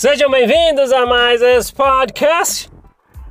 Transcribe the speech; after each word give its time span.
Sejam 0.00 0.30
bem-vindos 0.30 0.90
a 0.92 1.04
mais 1.04 1.42
esse 1.42 1.74
podcast. 1.74 2.70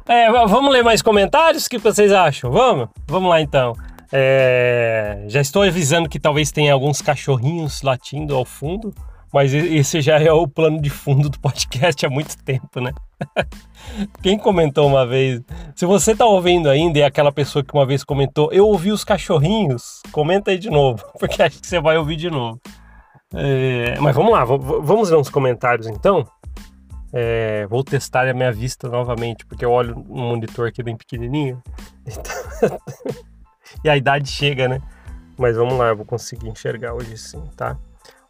É, 0.08 0.32
vamos 0.32 0.72
ler 0.72 0.84
mais 0.84 1.02
comentários? 1.02 1.66
O 1.66 1.70
que 1.72 1.80
vocês 1.80 2.12
acham? 2.12 2.52
Vamos? 2.52 2.90
Vamos 3.08 3.28
lá 3.28 3.42
então. 3.42 3.74
É, 4.12 5.26
já 5.28 5.42
estou 5.42 5.64
avisando 5.64 6.08
que 6.08 6.20
talvez 6.20 6.52
tenha 6.52 6.72
alguns 6.72 7.02
cachorrinhos 7.02 7.82
latindo 7.82 8.36
ao 8.36 8.46
fundo, 8.46 8.94
mas 9.34 9.52
esse 9.52 10.00
já 10.00 10.20
é 10.20 10.32
o 10.32 10.48
plano 10.48 10.80
de 10.80 10.92
fundo 10.92 11.28
do 11.28 11.40
podcast 11.40 12.06
há 12.06 12.10
muito 12.10 12.38
tempo, 12.44 12.80
né? 12.80 12.92
Quem 14.22 14.38
comentou 14.38 14.86
uma 14.86 15.08
vez? 15.08 15.42
Se 15.76 15.88
você 15.88 16.12
está 16.12 16.28
ouvindo 16.28 16.70
ainda 16.70 17.00
e 17.00 17.02
é 17.02 17.06
aquela 17.06 17.32
pessoa 17.32 17.66
que 17.66 17.74
uma 17.74 17.84
vez 17.88 18.04
comentou, 18.04 18.54
eu 18.54 18.68
ouvi 18.68 18.92
os 18.92 19.04
cachorrinhos, 19.04 20.04
comenta 20.12 20.52
aí 20.52 20.60
de 20.60 20.70
novo, 20.70 21.04
porque 21.20 21.42
acho 21.42 21.60
que 21.60 21.66
você 21.66 21.82
vai 21.82 21.98
ouvir 21.98 22.16
de 22.16 22.30
novo. 22.30 22.62
É, 23.34 24.00
mas 24.00 24.16
vamos 24.16 24.32
lá, 24.32 24.46
vamos 24.46 25.10
ver 25.10 25.16
uns 25.16 25.30
comentários 25.30 25.88
então. 25.88 26.28
É, 27.12 27.66
vou 27.68 27.84
testar 27.84 28.28
a 28.28 28.34
minha 28.34 28.52
vista 28.52 28.88
novamente, 28.88 29.46
porque 29.46 29.66
eu 29.66 29.72
olho 29.72 29.98
um 30.10 30.30
monitor 30.30 30.68
aqui 30.68 30.84
bem 30.84 30.96
pequenininho. 30.96 31.62
Então... 32.06 32.80
e 33.84 33.90
a 33.90 33.98
idade 33.98 34.30
chega, 34.30 34.68
né? 34.68 34.82
Mas 35.38 35.56
vamos 35.56 35.78
lá, 35.78 35.88
eu 35.88 35.96
vou 35.96 36.06
conseguir 36.06 36.50
enxergar 36.50 36.94
hoje 36.94 37.18
sim, 37.18 37.42
tá? 37.56 37.78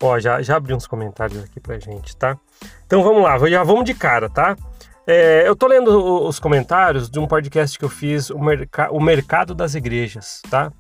Ó, 0.02 0.18
já, 0.20 0.42
já 0.42 0.56
abri 0.56 0.74
uns 0.74 0.88
comentários 0.88 1.44
aqui 1.44 1.60
pra 1.60 1.80
gente, 1.80 2.16
tá? 2.16 2.38
Então 2.86 3.04
vamos 3.04 3.24
lá, 3.24 3.38
já 3.50 3.64
vamos 3.64 3.84
de 3.84 3.94
cara, 3.94 4.30
tá? 4.30 4.56
É, 5.06 5.48
eu 5.48 5.56
tô 5.56 5.68
lendo 5.68 6.24
os 6.26 6.40
comentários 6.40 7.10
de 7.10 7.20
um 7.20 7.28
podcast 7.28 7.78
que 7.78 7.84
eu 7.84 7.90
fiz, 7.90 8.30
o, 8.30 8.40
Merc 8.40 8.78
o 8.92 9.00
Mercado 9.00 9.56
das 9.56 9.76
Igrejas, 9.76 10.42
tá? 10.50 10.72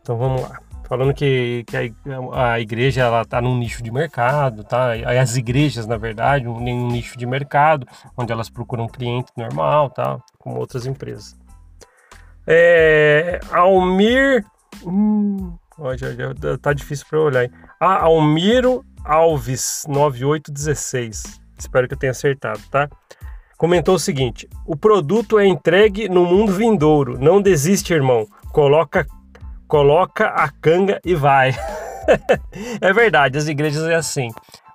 Então 0.00 0.16
vamos 0.16 0.42
lá 0.42 0.60
falando 0.92 1.14
que, 1.14 1.64
que 1.66 1.94
a, 2.34 2.60
igreja 2.60 3.00
ela 3.00 3.24
tá 3.24 3.40
num 3.40 3.56
nicho 3.56 3.82
de 3.82 3.90
mercado, 3.90 4.62
tá? 4.62 4.88
As 5.22 5.36
igrejas, 5.36 5.86
na 5.86 5.96
verdade, 5.96 6.46
um, 6.46 6.58
um 6.58 6.88
nicho 6.88 7.16
de 7.16 7.24
mercado, 7.24 7.86
onde 8.14 8.30
elas 8.30 8.50
procuram 8.50 8.86
cliente 8.86 9.32
normal, 9.34 9.88
tá? 9.88 10.18
Como 10.38 10.58
outras 10.58 10.84
empresas. 10.84 11.34
É, 12.46 13.40
Almir, 13.50 14.44
hum, 14.84 15.56
ó, 15.78 15.96
já, 15.96 16.10
já 16.12 16.58
tá 16.60 16.74
difícil 16.74 17.06
para 17.08 17.20
olhar. 17.20 17.44
Hein? 17.44 17.50
Ah, 17.80 18.02
Almiro 18.02 18.84
Alves 19.02 19.86
9816. 19.88 21.40
Espero 21.58 21.88
que 21.88 21.94
eu 21.94 21.98
tenha 21.98 22.10
acertado, 22.10 22.60
tá? 22.70 22.86
Comentou 23.56 23.94
o 23.94 23.98
seguinte: 23.98 24.46
o 24.66 24.76
produto 24.76 25.38
é 25.38 25.46
entregue 25.46 26.06
no 26.06 26.26
mundo 26.26 26.52
vindouro. 26.52 27.18
Não 27.18 27.40
desiste, 27.40 27.94
irmão. 27.94 28.26
Coloca 28.52 29.06
coloca 29.72 30.26
a 30.26 30.50
canga 30.50 31.00
e 31.02 31.14
vai. 31.14 31.56
é 32.78 32.92
verdade, 32.92 33.38
as 33.38 33.48
igrejas 33.48 33.84
é 33.84 33.94
assim. 33.94 34.28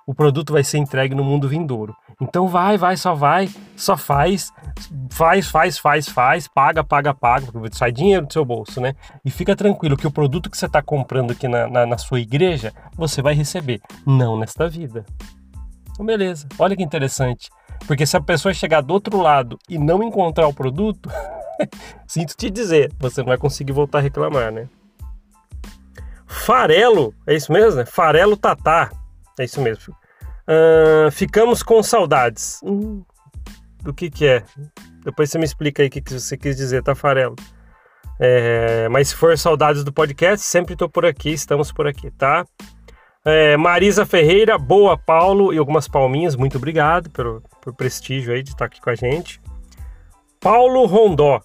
O 0.04 0.12
produto 0.12 0.52
vai 0.52 0.64
ser 0.64 0.78
entregue 0.78 1.14
no 1.14 1.22
mundo 1.22 1.48
vindouro. 1.48 1.94
Então 2.20 2.48
vai, 2.48 2.76
vai, 2.76 2.96
só 2.96 3.14
vai, 3.14 3.48
só 3.76 3.96
faz, 3.96 4.52
faz, 5.08 5.48
faz, 5.48 5.78
faz, 5.78 6.08
faz, 6.08 6.48
paga, 6.48 6.82
paga, 6.82 7.14
paga, 7.14 7.46
porque 7.52 7.76
sai 7.76 7.92
dinheiro 7.92 8.26
do 8.26 8.32
seu 8.32 8.44
bolso, 8.44 8.80
né? 8.80 8.96
E 9.24 9.30
fica 9.30 9.54
tranquilo 9.54 9.96
que 9.96 10.06
o 10.06 10.10
produto 10.10 10.50
que 10.50 10.58
você 10.58 10.66
está 10.66 10.82
comprando 10.82 11.30
aqui 11.30 11.46
na, 11.46 11.68
na, 11.68 11.86
na 11.86 11.96
sua 11.96 12.18
igreja, 12.18 12.72
você 12.96 13.22
vai 13.22 13.34
receber, 13.34 13.80
não 14.04 14.36
nesta 14.36 14.68
vida. 14.68 15.06
Então, 15.92 16.04
beleza, 16.04 16.48
olha 16.58 16.74
que 16.74 16.82
interessante. 16.82 17.50
Porque 17.86 18.04
se 18.04 18.16
a 18.16 18.20
pessoa 18.20 18.52
chegar 18.52 18.80
do 18.80 18.92
outro 18.92 19.16
lado 19.22 19.56
e 19.68 19.78
não 19.78 20.02
encontrar 20.02 20.48
o 20.48 20.52
produto, 20.52 21.08
sinto 22.04 22.36
te 22.36 22.50
dizer, 22.50 22.92
você 22.98 23.20
não 23.20 23.28
vai 23.28 23.38
conseguir 23.38 23.70
voltar 23.70 23.98
a 23.98 24.02
reclamar, 24.02 24.50
né? 24.50 24.66
Farelo, 26.48 27.12
é 27.26 27.34
isso 27.34 27.52
mesmo, 27.52 27.78
né? 27.78 27.84
Farelo 27.84 28.34
Tatá, 28.34 28.90
é 29.38 29.44
isso 29.44 29.60
mesmo. 29.60 29.94
Uh, 30.48 31.10
ficamos 31.10 31.62
com 31.62 31.82
saudades. 31.82 32.58
Hum, 32.64 33.04
do 33.82 33.92
que 33.92 34.08
que 34.08 34.26
é? 34.26 34.42
Depois 35.04 35.30
você 35.30 35.36
me 35.36 35.44
explica 35.44 35.82
aí 35.82 35.88
o 35.88 35.90
que, 35.90 36.00
que 36.00 36.10
você 36.10 36.38
quis 36.38 36.56
dizer, 36.56 36.82
tá, 36.82 36.94
Farelo? 36.94 37.36
É, 38.18 38.88
mas 38.88 39.10
se 39.10 39.14
for 39.14 39.36
saudades 39.36 39.84
do 39.84 39.92
podcast, 39.92 40.46
sempre 40.46 40.72
estou 40.72 40.88
por 40.88 41.04
aqui, 41.04 41.34
estamos 41.34 41.70
por 41.70 41.86
aqui, 41.86 42.10
tá? 42.12 42.46
É, 43.26 43.54
Marisa 43.58 44.06
Ferreira, 44.06 44.56
boa, 44.56 44.96
Paulo, 44.96 45.52
e 45.52 45.58
algumas 45.58 45.86
palminhas, 45.86 46.34
muito 46.34 46.56
obrigado 46.56 47.10
pelo, 47.10 47.42
pelo 47.62 47.76
prestígio 47.76 48.32
aí 48.32 48.42
de 48.42 48.52
estar 48.52 48.64
aqui 48.64 48.80
com 48.80 48.88
a 48.88 48.94
gente. 48.94 49.38
Paulo 50.40 50.86
Rondó, 50.86 51.42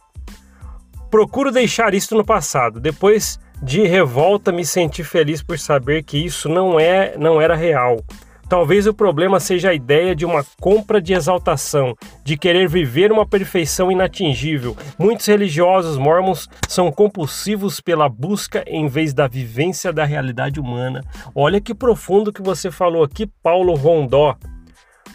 procuro 1.11 1.51
deixar 1.51 1.93
isso 1.93 2.15
no 2.15 2.23
passado, 2.23 2.79
depois 2.79 3.37
de 3.63 3.87
revolta, 3.87 4.51
me 4.51 4.65
senti 4.65 5.05
feliz 5.05 5.41
por 5.41 5.57
saber 5.57 6.03
que 6.03 6.17
isso 6.17 6.49
não 6.49 6.77
é, 6.77 7.15
não 7.17 7.41
era 7.41 7.55
real. 7.55 8.03
Talvez 8.49 8.85
o 8.85 8.93
problema 8.93 9.39
seja 9.39 9.69
a 9.69 9.73
ideia 9.73 10.13
de 10.13 10.25
uma 10.25 10.45
compra 10.59 11.01
de 11.01 11.13
exaltação, 11.13 11.95
de 12.25 12.37
querer 12.37 12.67
viver 12.67 13.09
uma 13.09 13.25
perfeição 13.25 13.89
inatingível. 13.89 14.75
Muitos 14.99 15.25
religiosos 15.25 15.97
mormons 15.97 16.49
são 16.67 16.91
compulsivos 16.91 17.79
pela 17.79 18.09
busca 18.09 18.63
em 18.67 18.85
vez 18.87 19.13
da 19.13 19.27
vivência 19.27 19.93
da 19.93 20.03
realidade 20.03 20.59
humana. 20.59 21.01
Olha 21.33 21.61
que 21.61 21.73
profundo 21.73 22.33
que 22.33 22.41
você 22.41 22.69
falou 22.69 23.01
aqui, 23.01 23.25
Paulo 23.41 23.73
Rondó. 23.75 24.37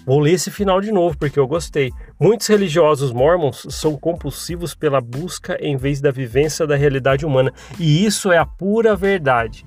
Vou 0.08 0.20
ler 0.20 0.32
esse 0.32 0.50
final 0.50 0.80
de 0.80 0.90
novo 0.90 1.18
porque 1.18 1.38
eu 1.38 1.46
gostei. 1.46 1.92
Muitos 2.18 2.46
religiosos 2.46 3.12
mormons 3.12 3.66
são 3.68 3.94
compulsivos 3.94 4.74
pela 4.74 5.02
busca 5.02 5.58
em 5.60 5.76
vez 5.76 6.00
da 6.00 6.10
vivência 6.10 6.66
da 6.66 6.76
realidade 6.76 7.26
humana, 7.26 7.52
e 7.78 8.06
isso 8.06 8.32
é 8.32 8.38
a 8.38 8.46
pura 8.46 8.96
verdade. 8.96 9.66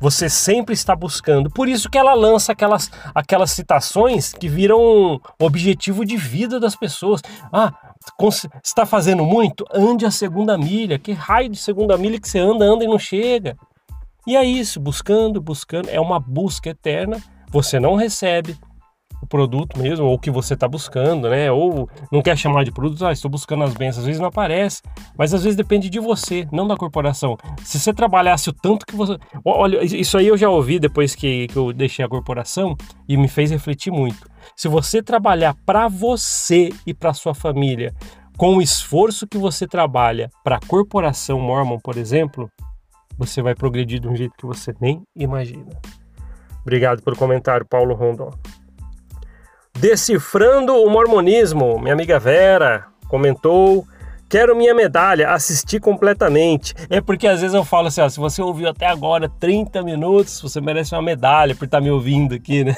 Você 0.00 0.30
sempre 0.30 0.72
está 0.72 0.96
buscando. 0.96 1.50
Por 1.50 1.68
isso 1.68 1.90
que 1.90 1.98
ela 1.98 2.14
lança 2.14 2.52
aquelas, 2.52 2.90
aquelas 3.14 3.50
citações 3.50 4.32
que 4.32 4.48
viram 4.48 5.20
objetivo 5.38 6.06
de 6.06 6.16
vida 6.16 6.58
das 6.58 6.74
pessoas. 6.74 7.20
Ah, 7.52 7.70
está 8.64 8.86
fazendo 8.86 9.26
muito? 9.26 9.62
Ande 9.70 10.06
a 10.06 10.10
segunda 10.10 10.56
milha. 10.56 10.98
Que 10.98 11.12
raio 11.12 11.50
de 11.50 11.58
segunda 11.58 11.98
milha 11.98 12.18
que 12.18 12.30
você 12.30 12.38
anda, 12.38 12.64
anda 12.64 12.82
e 12.82 12.88
não 12.88 12.98
chega. 12.98 13.58
E 14.26 14.36
é 14.36 14.42
isso, 14.42 14.80
buscando, 14.80 15.38
buscando. 15.38 15.90
É 15.90 16.00
uma 16.00 16.18
busca 16.18 16.70
eterna. 16.70 17.22
Você 17.50 17.78
não 17.78 17.94
recebe, 17.94 18.56
produto 19.32 19.78
mesmo, 19.78 20.04
ou 20.04 20.18
que 20.18 20.30
você 20.30 20.52
está 20.52 20.68
buscando, 20.68 21.30
né? 21.30 21.50
Ou 21.50 21.88
não 22.12 22.20
quer 22.20 22.36
chamar 22.36 22.64
de 22.64 22.70
produto, 22.70 23.06
ah, 23.06 23.12
estou 23.12 23.30
buscando 23.30 23.64
as 23.64 23.72
bênçãos, 23.72 24.00
às 24.00 24.04
vezes 24.04 24.20
não 24.20 24.28
aparece, 24.28 24.82
mas 25.16 25.32
às 25.32 25.42
vezes 25.42 25.56
depende 25.56 25.88
de 25.88 25.98
você, 25.98 26.46
não 26.52 26.68
da 26.68 26.76
corporação. 26.76 27.38
Se 27.64 27.80
você 27.80 27.94
trabalhasse 27.94 28.50
o 28.50 28.52
tanto 28.52 28.84
que 28.84 28.94
você. 28.94 29.16
Olha, 29.42 29.82
isso 29.82 30.18
aí 30.18 30.26
eu 30.26 30.36
já 30.36 30.50
ouvi 30.50 30.78
depois 30.78 31.14
que, 31.14 31.46
que 31.46 31.56
eu 31.56 31.72
deixei 31.72 32.04
a 32.04 32.08
corporação 32.08 32.76
e 33.08 33.16
me 33.16 33.26
fez 33.26 33.50
refletir 33.50 33.90
muito. 33.90 34.30
Se 34.54 34.68
você 34.68 35.02
trabalhar 35.02 35.56
para 35.64 35.88
você 35.88 36.68
e 36.86 36.92
para 36.92 37.14
sua 37.14 37.34
família, 37.34 37.94
com 38.36 38.56
o 38.56 38.62
esforço 38.62 39.26
que 39.26 39.38
você 39.38 39.66
trabalha 39.66 40.28
para 40.44 40.56
a 40.56 40.60
corporação 40.60 41.40
Mormon, 41.40 41.78
por 41.78 41.96
exemplo, 41.96 42.50
você 43.16 43.40
vai 43.40 43.54
progredir 43.54 43.98
de 43.98 44.08
um 44.08 44.14
jeito 44.14 44.34
que 44.36 44.44
você 44.44 44.74
nem 44.78 45.02
imagina. 45.16 45.80
Obrigado 46.60 47.02
pelo 47.02 47.16
comentário, 47.16 47.66
Paulo 47.66 47.94
Rondon. 47.94 48.30
Decifrando 49.82 50.76
o 50.76 50.88
Mormonismo, 50.88 51.76
minha 51.80 51.92
amiga 51.92 52.16
Vera 52.16 52.86
comentou. 53.08 53.84
Quero 54.28 54.54
minha 54.54 54.72
medalha, 54.72 55.30
assisti 55.30 55.80
completamente. 55.80 56.72
É 56.88 57.00
porque 57.00 57.26
às 57.26 57.40
vezes 57.40 57.52
eu 57.52 57.64
falo 57.64 57.88
assim: 57.88 58.00
ó, 58.00 58.08
se 58.08 58.20
você 58.20 58.40
ouviu 58.40 58.68
até 58.68 58.86
agora 58.86 59.28
30 59.28 59.82
minutos, 59.82 60.40
você 60.40 60.60
merece 60.60 60.94
uma 60.94 61.02
medalha 61.02 61.56
por 61.56 61.64
estar 61.64 61.78
tá 61.78 61.82
me 61.82 61.90
ouvindo 61.90 62.32
aqui, 62.32 62.62
né? 62.62 62.76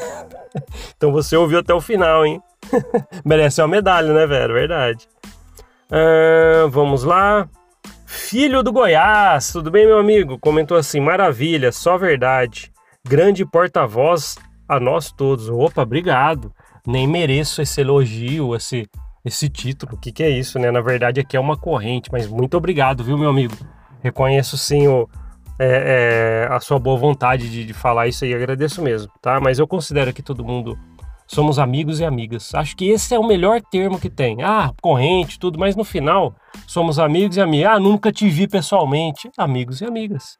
então 0.97 1.13
você 1.13 1.37
ouviu 1.37 1.59
até 1.59 1.75
o 1.75 1.81
final, 1.81 2.25
hein? 2.25 2.41
merece 3.23 3.61
uma 3.61 3.69
medalha, 3.69 4.11
né, 4.11 4.27
Vera? 4.27 4.55
Verdade. 4.55 5.07
Vamos 6.71 7.05
lá. 7.05 7.47
Filho 8.07 8.63
do 8.63 8.73
Goiás, 8.73 9.53
tudo 9.53 9.71
bem, 9.71 9.85
meu 9.85 9.99
amigo? 9.99 10.39
Comentou 10.39 10.79
assim: 10.79 11.01
maravilha, 11.01 11.71
só 11.71 11.99
verdade. 11.99 12.73
Grande 13.07 13.45
porta-voz 13.45 14.39
a 14.67 14.81
nós 14.81 15.13
todos. 15.13 15.51
Opa, 15.51 15.83
obrigado 15.83 16.51
nem 16.87 17.07
mereço 17.07 17.63
esse 17.63 17.81
elogio, 17.81 18.55
esse, 18.55 18.89
esse 19.25 19.49
título. 19.49 19.95
O 19.95 19.99
que, 19.99 20.13
que 20.13 20.23
é 20.23 20.31
isso, 20.31 20.59
né? 20.59 20.71
Na 20.71 20.81
verdade, 20.81 21.21
aqui 21.21 21.37
é 21.37 21.41
uma 21.41 21.57
corrente, 21.57 22.11
mas 22.13 22.27
muito 22.29 22.57
obrigado, 22.57 23.03
viu, 23.03 23.17
meu 23.17 23.31
amigo? 23.31 23.55
Reconheço 24.03 24.59
sim 24.59 24.87
o, 24.87 25.09
é, 25.59 26.47
é, 26.49 26.55
a 26.55 26.61
sua 26.61 26.79
boa 26.79 26.99
vontade 26.99 27.49
de, 27.51 27.65
de 27.65 27.73
falar 27.73 28.09
isso 28.09 28.25
aí, 28.25 28.35
agradeço 28.35 28.83
mesmo, 28.83 29.11
tá? 29.23 29.41
Mas 29.41 29.59
eu 29.59 29.67
considero 29.67 30.13
que 30.13 30.23
todo 30.23 30.45
mundo 30.45 30.79
somos 31.27 31.59
amigos 31.59 32.01
e 32.01 32.05
amigas. 32.05 32.55
Acho 32.55 32.77
que 32.77 32.91
esse 32.91 33.15
é 33.15 33.19
o 33.19 33.27
melhor 33.27 33.63
termo 33.63 33.99
que 33.99 34.11
tem. 34.11 34.43
Ah, 34.43 34.73
corrente, 34.83 35.39
tudo, 35.39 35.59
mas 35.59 35.75
no 35.75 35.85
final 35.85 36.35
somos 36.67 36.99
amigos 36.99 37.37
e 37.37 37.41
amigas. 37.41 37.73
Ah, 37.73 37.81
nunca 37.81 38.13
te 38.13 38.29
vi 38.29 38.47
pessoalmente. 38.47 39.31
Amigos 39.39 39.81
e 39.81 39.87
amigas. 39.87 40.39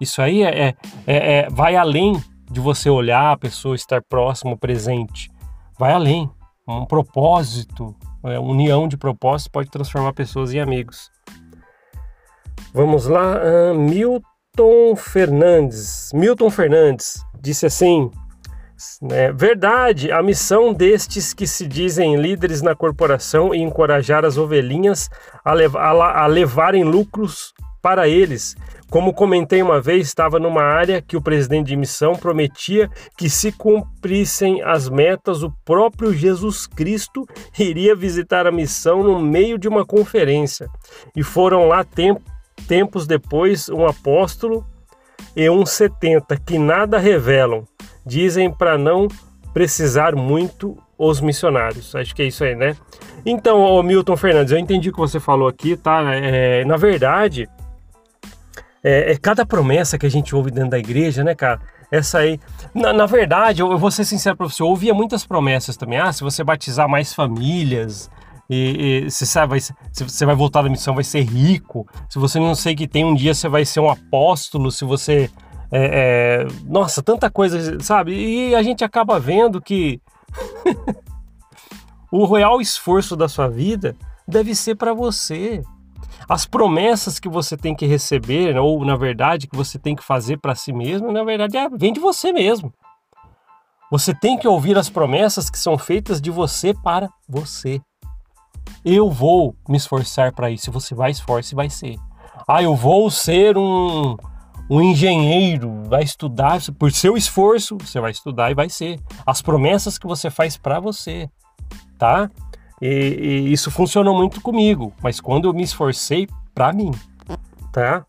Isso 0.00 0.22
aí 0.22 0.42
é, 0.42 0.68
é, 0.68 0.74
é, 1.06 1.38
é 1.40 1.48
vai 1.50 1.76
além 1.76 2.20
de 2.50 2.60
você 2.60 2.88
olhar 2.88 3.32
a 3.32 3.36
pessoa, 3.36 3.74
estar 3.74 4.02
próximo, 4.02 4.58
presente 4.58 5.31
vai 5.82 5.94
além. 5.94 6.30
Um 6.68 6.86
propósito, 6.86 7.92
é, 8.22 8.38
união 8.38 8.86
de 8.86 8.96
propósitos 8.96 9.48
pode 9.48 9.68
transformar 9.68 10.12
pessoas 10.12 10.54
em 10.54 10.60
amigos. 10.60 11.10
Vamos 12.72 13.06
lá, 13.06 13.34
uh, 13.36 13.74
Milton 13.74 14.94
Fernandes. 14.94 16.12
Milton 16.14 16.50
Fernandes 16.50 17.20
disse 17.40 17.66
assim: 17.66 18.08
Né? 19.02 19.32
Verdade, 19.32 20.12
a 20.12 20.22
missão 20.22 20.72
destes 20.72 21.34
que 21.34 21.48
se 21.48 21.66
dizem 21.66 22.14
líderes 22.14 22.62
na 22.62 22.76
corporação 22.76 23.52
e 23.52 23.60
encorajar 23.60 24.24
as 24.24 24.38
ovelhinhas 24.38 25.10
a, 25.44 25.52
lev 25.52 25.76
a, 25.76 26.22
a 26.22 26.26
levarem 26.28 26.84
lucros 26.84 27.52
para 27.82 28.06
eles. 28.06 28.54
Como 28.92 29.14
comentei 29.14 29.62
uma 29.62 29.80
vez, 29.80 30.06
estava 30.06 30.38
numa 30.38 30.62
área 30.62 31.00
que 31.00 31.16
o 31.16 31.22
presidente 31.22 31.68
de 31.68 31.76
missão 31.76 32.12
prometia 32.12 32.90
que, 33.16 33.30
se 33.30 33.50
cumprissem 33.50 34.60
as 34.60 34.86
metas, 34.86 35.42
o 35.42 35.50
próprio 35.64 36.12
Jesus 36.12 36.66
Cristo 36.66 37.26
iria 37.58 37.96
visitar 37.96 38.46
a 38.46 38.52
missão 38.52 39.02
no 39.02 39.18
meio 39.18 39.56
de 39.56 39.66
uma 39.66 39.82
conferência. 39.86 40.68
E 41.16 41.22
foram 41.22 41.66
lá 41.66 41.82
temp 41.82 42.18
tempos 42.68 43.06
depois 43.06 43.70
um 43.70 43.86
apóstolo 43.86 44.62
e 45.34 45.48
um 45.48 45.64
setenta 45.64 46.36
que 46.36 46.58
nada 46.58 46.98
revelam 46.98 47.64
dizem 48.04 48.52
para 48.52 48.76
não 48.76 49.08
precisar 49.54 50.14
muito 50.14 50.76
os 50.98 51.18
missionários. 51.18 51.94
Acho 51.94 52.14
que 52.14 52.20
é 52.20 52.26
isso 52.26 52.44
aí, 52.44 52.54
né? 52.54 52.76
Então, 53.24 53.58
ô 53.62 53.82
Milton 53.82 54.18
Fernandes, 54.18 54.52
eu 54.52 54.58
entendi 54.58 54.90
o 54.90 54.92
que 54.92 54.98
você 54.98 55.18
falou 55.18 55.48
aqui, 55.48 55.78
tá? 55.78 56.14
É, 56.14 56.62
na 56.66 56.76
verdade, 56.76 57.48
é, 58.82 59.12
é, 59.12 59.16
cada 59.16 59.46
promessa 59.46 59.96
que 59.96 60.06
a 60.06 60.10
gente 60.10 60.34
ouve 60.34 60.50
dentro 60.50 60.70
da 60.70 60.78
igreja, 60.78 61.22
né, 61.22 61.34
cara? 61.34 61.60
Essa 61.90 62.18
aí. 62.18 62.40
Na, 62.74 62.92
na 62.92 63.06
verdade, 63.06 63.62
eu, 63.62 63.70
eu, 63.70 63.78
vou 63.78 63.90
ser 63.90 64.04
sincero 64.04 64.36
para 64.36 64.48
você, 64.48 64.62
eu 64.62 64.66
ouvia 64.66 64.94
muitas 64.94 65.24
promessas 65.24 65.76
também. 65.76 65.98
Ah, 65.98 66.12
se 66.12 66.22
você 66.22 66.42
batizar 66.42 66.88
mais 66.88 67.14
famílias, 67.14 68.10
e, 68.50 69.04
e 69.06 69.10
você, 69.10 69.24
sabe, 69.24 69.50
vai, 69.50 69.60
se 69.60 69.74
você 70.04 70.26
vai 70.26 70.34
voltar 70.34 70.62
da 70.62 70.68
missão, 70.68 70.94
vai 70.94 71.04
ser 71.04 71.22
rico. 71.22 71.86
Se 72.08 72.18
você 72.18 72.38
não 72.38 72.54
sei 72.54 72.74
que 72.74 72.88
tem 72.88 73.04
um 73.04 73.14
dia, 73.14 73.34
você 73.34 73.48
vai 73.48 73.64
ser 73.64 73.80
um 73.80 73.90
apóstolo. 73.90 74.70
Se 74.70 74.84
você 74.84 75.30
é, 75.74 76.44
é, 76.44 76.46
nossa, 76.66 77.02
tanta 77.02 77.30
coisa, 77.30 77.80
sabe? 77.80 78.12
E 78.12 78.54
a 78.54 78.62
gente 78.62 78.84
acaba 78.84 79.18
vendo 79.18 79.58
que 79.58 80.02
o 82.12 82.26
real 82.26 82.60
esforço 82.60 83.16
da 83.16 83.26
sua 83.26 83.48
vida 83.48 83.96
deve 84.28 84.54
ser 84.54 84.74
para 84.74 84.92
você. 84.92 85.62
As 86.28 86.46
promessas 86.46 87.18
que 87.18 87.28
você 87.28 87.56
tem 87.56 87.74
que 87.74 87.86
receber, 87.86 88.56
ou 88.56 88.84
na 88.84 88.96
verdade 88.96 89.46
que 89.46 89.56
você 89.56 89.78
tem 89.78 89.94
que 89.94 90.02
fazer 90.02 90.38
para 90.38 90.54
si 90.54 90.72
mesmo, 90.72 91.12
na 91.12 91.24
verdade 91.24 91.56
é, 91.56 91.68
vem 91.68 91.92
de 91.92 92.00
você 92.00 92.32
mesmo. 92.32 92.72
Você 93.90 94.14
tem 94.14 94.38
que 94.38 94.48
ouvir 94.48 94.78
as 94.78 94.88
promessas 94.88 95.50
que 95.50 95.58
são 95.58 95.76
feitas 95.76 96.20
de 96.20 96.30
você 96.30 96.72
para 96.72 97.10
você. 97.28 97.80
Eu 98.84 99.10
vou 99.10 99.54
me 99.68 99.76
esforçar 99.76 100.32
para 100.32 100.50
isso. 100.50 100.72
Você 100.72 100.94
vai 100.94 101.10
esforçar 101.10 101.52
e 101.52 101.56
vai 101.56 101.68
ser. 101.68 101.96
Ah, 102.48 102.62
eu 102.62 102.74
vou 102.74 103.10
ser 103.10 103.56
um, 103.58 104.16
um 104.70 104.80
engenheiro 104.80 105.82
vai 105.84 106.02
estudar, 106.02 106.58
por 106.78 106.90
seu 106.90 107.18
esforço, 107.18 107.76
você 107.76 108.00
vai 108.00 108.10
estudar 108.10 108.50
e 108.50 108.54
vai 108.54 108.70
ser. 108.70 108.98
As 109.26 109.42
promessas 109.42 109.98
que 109.98 110.06
você 110.06 110.30
faz 110.30 110.56
para 110.56 110.80
você, 110.80 111.28
tá? 111.98 112.30
E, 112.82 113.46
e, 113.46 113.52
isso 113.52 113.70
funcionou 113.70 114.16
muito 114.16 114.40
comigo, 114.40 114.92
mas 115.00 115.20
quando 115.20 115.48
eu 115.48 115.54
me 115.54 115.62
esforcei 115.62 116.26
para 116.52 116.72
mim, 116.72 116.90
tá? 117.70 118.04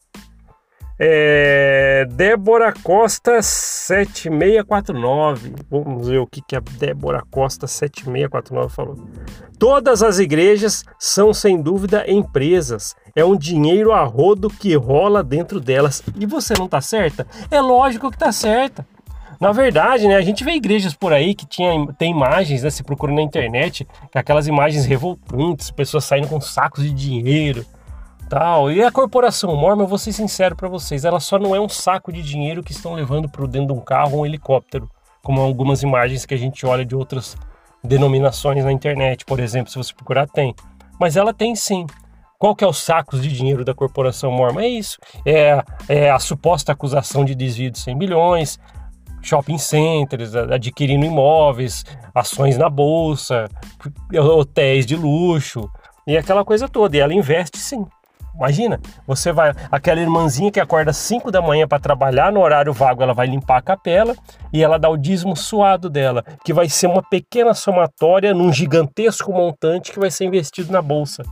É, 0.98 2.08
Débora 2.10 2.74
Costa 2.84 3.40
7649. 3.44 5.54
Vamos 5.70 6.08
ver 6.08 6.18
o 6.18 6.26
que, 6.26 6.42
que 6.42 6.56
a 6.56 6.60
Débora 6.60 7.22
Costa 7.30 7.68
7649 7.68 8.74
falou. 8.74 8.98
Todas 9.60 10.02
as 10.02 10.18
igrejas 10.18 10.84
são, 10.98 11.32
sem 11.34 11.62
dúvida, 11.62 12.10
empresas. 12.10 12.96
É 13.16 13.24
um 13.24 13.36
dinheiro 13.36 13.92
a 13.92 14.04
rodo 14.04 14.50
que 14.50 14.74
rola 14.76 15.24
dentro 15.24 15.60
delas. 15.60 16.02
E 16.20 16.26
você 16.26 16.56
não 16.58 16.68
tá 16.68 16.82
certa? 16.82 17.28
É 17.52 17.62
lógico 17.62 18.10
que 18.10 18.18
tá 18.18 18.32
certa. 18.32 18.88
Na 19.40 19.52
verdade, 19.52 20.08
né, 20.08 20.16
a 20.16 20.22
gente 20.22 20.44
vê 20.44 20.52
igrejas 20.52 20.94
por 20.94 21.14
aí 21.14 21.36
que 21.36 21.46
tinha, 21.46 21.72
tem 21.98 22.12
imagens, 22.12 22.64
né, 22.64 22.70
se 22.70 22.84
procura 22.84 23.14
na 23.14 23.22
internet, 23.22 23.88
aquelas 24.14 24.48
imagens 24.48 24.86
revoltantes, 24.86 25.72
pessoas 25.72 26.06
saindo 26.06 26.28
com 26.28 26.40
sacos 26.40 26.84
de 26.84 26.92
dinheiro, 26.92 27.66
tal. 28.30 28.72
E 28.72 28.84
a 28.84 28.92
corporação 28.92 29.56
Mormon, 29.56 29.84
eu 29.84 29.88
vou 29.88 29.98
ser 29.98 30.14
sincero 30.14 30.56
para 30.56 30.68
vocês, 30.70 31.06
ela 31.06 31.20
só 31.20 31.38
não 31.38 31.56
é 31.56 31.60
um 31.60 31.70
saco 31.70 32.12
de 32.12 32.22
dinheiro 32.22 32.64
que 32.64 32.72
estão 32.72 32.94
levando 32.94 33.30
para 33.30 33.46
dentro 33.46 33.74
de 33.74 33.80
um 33.80 33.82
carro 33.82 34.16
ou 34.16 34.22
um 34.22 34.26
helicóptero, 34.26 34.90
como 35.22 35.42
algumas 35.42 35.84
imagens 35.84 36.26
que 36.26 36.34
a 36.34 36.38
gente 36.38 36.66
olha 36.66 36.86
de 36.86 36.96
outras 36.96 37.36
denominações 37.84 38.64
na 38.64 38.72
internet, 38.72 39.26
por 39.26 39.40
exemplo, 39.40 39.72
se 39.72 39.78
você 39.78 39.94
procurar 39.94 40.28
tem. 40.28 40.56
Mas 41.00 41.18
ela 41.18 41.34
tem 41.34 41.56
sim. 41.56 41.86
Qual 42.40 42.56
que 42.56 42.64
é 42.64 42.68
os 42.68 42.82
sacos 42.82 43.22
de 43.22 43.32
dinheiro 43.32 43.64
da 43.64 43.74
corporação 43.74 44.32
Mormon? 44.32 44.60
É 44.60 44.68
isso. 44.68 44.98
É, 45.26 45.64
é 45.88 46.10
a 46.10 46.20
suposta 46.20 46.74
acusação 46.74 47.24
de 47.24 47.36
desvio 47.36 47.72
de 47.72 47.80
100 47.80 47.96
milhões, 47.96 48.60
shopping 49.24 49.58
centers, 49.58 50.36
adquirindo 50.36 51.06
imóveis, 51.06 51.84
ações 52.14 52.58
na 52.58 52.70
bolsa, 52.70 53.48
hotéis 54.14 54.86
de 54.86 54.96
luxo 54.96 55.70
e 56.06 56.18
aquela 56.18 56.46
coisa 56.46 56.68
toda. 56.68 56.96
E 56.96 57.00
ela 57.00 57.14
investe 57.14 57.58
sim. 57.58 57.88
Imagina, 58.36 58.80
você 59.06 59.32
vai, 59.32 59.54
aquela 59.72 60.02
irmãzinha 60.02 60.52
que 60.52 60.60
acorda 60.60 60.92
5 60.92 61.30
da 61.30 61.40
manhã 61.40 61.68
para 61.68 61.80
trabalhar 61.80 62.32
no 62.32 62.42
horário 62.42 62.74
vago, 62.74 63.04
ela 63.04 63.14
vai 63.14 63.28
limpar 63.28 63.58
a 63.58 63.62
capela 63.62 64.16
e 64.52 64.64
ela 64.64 64.80
dá 64.80 64.90
o 64.90 64.98
dízimo 64.98 65.36
suado 65.36 65.88
dela, 65.88 66.24
que 66.44 66.52
vai 66.52 66.68
ser 66.68 66.88
uma 66.88 67.04
pequena 67.04 67.54
somatória 67.54 68.34
num 68.34 68.52
gigantesco 68.52 69.32
montante 69.32 69.92
que 69.92 70.00
vai 70.00 70.10
ser 70.10 70.26
investido 70.26 70.72
na 70.72 70.82
bolsa. 70.82 71.24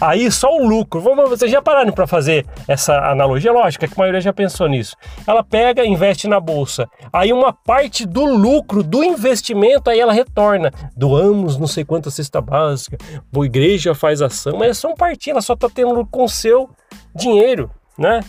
Aí 0.00 0.30
só 0.30 0.48
o 0.56 0.66
lucro. 0.66 1.00
Vocês 1.00 1.50
já 1.50 1.62
pararam 1.62 1.92
para 1.92 2.06
fazer 2.06 2.46
essa 2.66 2.96
analogia? 3.10 3.52
Lógico, 3.52 3.84
é 3.84 3.88
que 3.88 3.94
a 3.94 3.98
maioria 3.98 4.20
já 4.20 4.32
pensou 4.32 4.68
nisso. 4.68 4.96
Ela 5.26 5.42
pega, 5.42 5.84
investe 5.84 6.28
na 6.28 6.40
bolsa. 6.40 6.88
Aí 7.12 7.32
uma 7.32 7.52
parte 7.52 8.06
do 8.06 8.24
lucro 8.24 8.82
do 8.82 9.02
investimento 9.04 9.90
aí 9.90 10.00
ela 10.00 10.12
retorna. 10.12 10.72
Doamos 10.96 11.56
não 11.56 11.66
sei 11.66 11.84
quanta 11.84 12.10
cesta 12.10 12.40
básica, 12.40 12.96
a 13.34 13.44
igreja 13.44 13.94
faz 13.94 14.22
ação, 14.22 14.56
mas 14.58 14.70
é 14.70 14.74
só 14.74 14.88
um 14.88 14.94
partinho, 14.94 15.34
ela 15.34 15.42
só 15.42 15.54
está 15.54 15.68
tendo 15.68 15.90
lucro 15.90 16.10
com 16.10 16.24
o 16.24 16.28
seu 16.28 16.70
dinheiro, 17.14 17.70
né? 17.98 18.20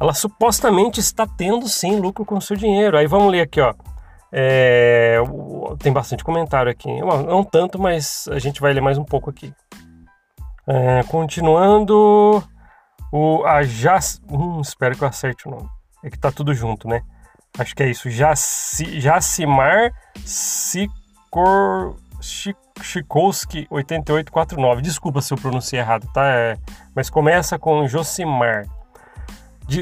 Ela 0.00 0.12
supostamente 0.12 1.00
está 1.00 1.26
tendo 1.26 1.66
sim 1.68 1.98
lucro 1.98 2.24
com 2.24 2.36
o 2.36 2.42
seu 2.42 2.56
dinheiro. 2.56 2.98
Aí 2.98 3.06
vamos 3.06 3.32
ler 3.32 3.40
aqui, 3.40 3.60
ó. 3.60 3.72
É, 4.32 5.18
tem 5.78 5.92
bastante 5.92 6.24
comentário 6.24 6.70
aqui. 6.70 6.88
Não 7.00 7.44
tanto, 7.44 7.78
mas 7.78 8.28
a 8.30 8.38
gente 8.38 8.60
vai 8.60 8.72
ler 8.72 8.80
mais 8.80 8.98
um 8.98 9.04
pouco 9.04 9.30
aqui. 9.30 9.52
É, 10.66 11.02
continuando, 11.04 12.42
o, 13.12 13.44
a 13.44 13.62
Jac... 13.62 14.18
Hum, 14.30 14.60
espero 14.60 14.96
que 14.96 15.04
eu 15.04 15.08
acerte 15.08 15.46
o 15.46 15.50
nome. 15.50 15.68
É 16.02 16.10
que 16.10 16.18
tá 16.18 16.30
tudo 16.30 16.54
junto, 16.54 16.88
né? 16.88 17.02
Acho 17.58 17.74
que 17.74 17.82
é 17.82 17.88
isso. 17.88 18.10
Jaci, 18.10 19.00
Jacimar 19.00 19.92
Sikor, 20.24 21.96
Chikowski 22.82 23.66
8849. 23.70 24.82
Desculpa 24.82 25.22
se 25.22 25.32
eu 25.32 25.38
pronunciei 25.38 25.80
errado, 25.80 26.06
tá? 26.12 26.26
É, 26.26 26.56
mas 26.94 27.08
começa 27.08 27.58
com 27.58 27.86
Josimar 27.88 28.64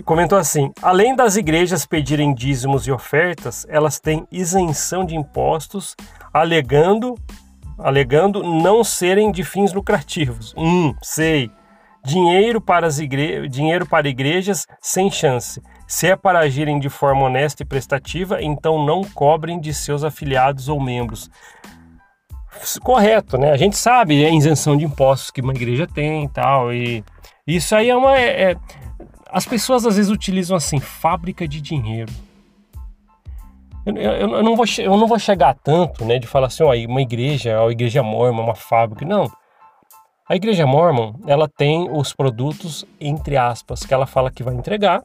comentou 0.02 0.38
assim: 0.38 0.72
além 0.80 1.14
das 1.14 1.36
igrejas 1.36 1.86
pedirem 1.86 2.34
dízimos 2.34 2.86
e 2.86 2.92
ofertas, 2.92 3.66
elas 3.68 4.00
têm 4.00 4.26
isenção 4.32 5.04
de 5.04 5.14
impostos, 5.14 5.94
alegando, 6.32 7.14
alegando 7.78 8.42
não 8.42 8.82
serem 8.82 9.30
de 9.30 9.44
fins 9.44 9.72
lucrativos. 9.72 10.54
Hum, 10.56 10.94
sei. 11.02 11.50
Dinheiro 12.04 12.60
para, 12.60 12.86
as 12.86 12.98
igre... 12.98 13.48
dinheiro 13.48 13.86
para 13.86 14.08
igrejas 14.08 14.66
sem 14.80 15.10
chance. 15.10 15.62
Se 15.86 16.08
é 16.08 16.16
para 16.16 16.40
agirem 16.40 16.78
de 16.78 16.90
forma 16.90 17.22
honesta 17.22 17.62
e 17.62 17.66
prestativa, 17.66 18.42
então 18.42 18.84
não 18.84 19.02
cobrem 19.02 19.58
de 19.58 19.72
seus 19.72 20.04
afiliados 20.04 20.68
ou 20.68 20.78
membros. 20.78 21.30
Correto, 22.82 23.38
né? 23.38 23.52
A 23.52 23.56
gente 23.56 23.76
sabe 23.76 24.24
a 24.24 24.30
isenção 24.30 24.76
de 24.76 24.84
impostos 24.84 25.30
que 25.30 25.40
uma 25.40 25.52
igreja 25.52 25.86
tem 25.86 26.24
e 26.24 26.28
tal. 26.28 26.72
E 26.72 27.02
isso 27.46 27.74
aí 27.74 27.90
é 27.90 27.96
uma. 27.96 28.18
É, 28.18 28.52
é 28.52 28.56
as 29.34 29.44
pessoas 29.44 29.84
às 29.84 29.96
vezes 29.96 30.12
utilizam 30.12 30.56
assim, 30.56 30.78
fábrica 30.78 31.48
de 31.48 31.60
dinheiro. 31.60 32.12
Eu, 33.84 33.96
eu, 33.96 34.12
eu, 34.30 34.42
não, 34.44 34.54
vou, 34.54 34.64
eu 34.78 34.96
não 34.96 35.08
vou 35.08 35.18
chegar 35.18 35.54
tanto, 35.54 36.04
né, 36.04 36.20
de 36.20 36.26
falar 36.28 36.46
assim, 36.46 36.62
ó, 36.62 36.72
uma 36.88 37.02
igreja, 37.02 37.60
a 37.60 37.68
igreja 37.68 38.00
mormon, 38.00 38.44
uma 38.44 38.54
fábrica. 38.54 39.04
Não. 39.04 39.28
A 40.28 40.36
igreja 40.36 40.64
mormon, 40.64 41.14
ela 41.26 41.48
tem 41.48 41.90
os 41.90 42.12
produtos, 42.12 42.84
entre 43.00 43.36
aspas, 43.36 43.84
que 43.84 43.92
ela 43.92 44.06
fala 44.06 44.30
que 44.30 44.44
vai 44.44 44.54
entregar. 44.54 45.02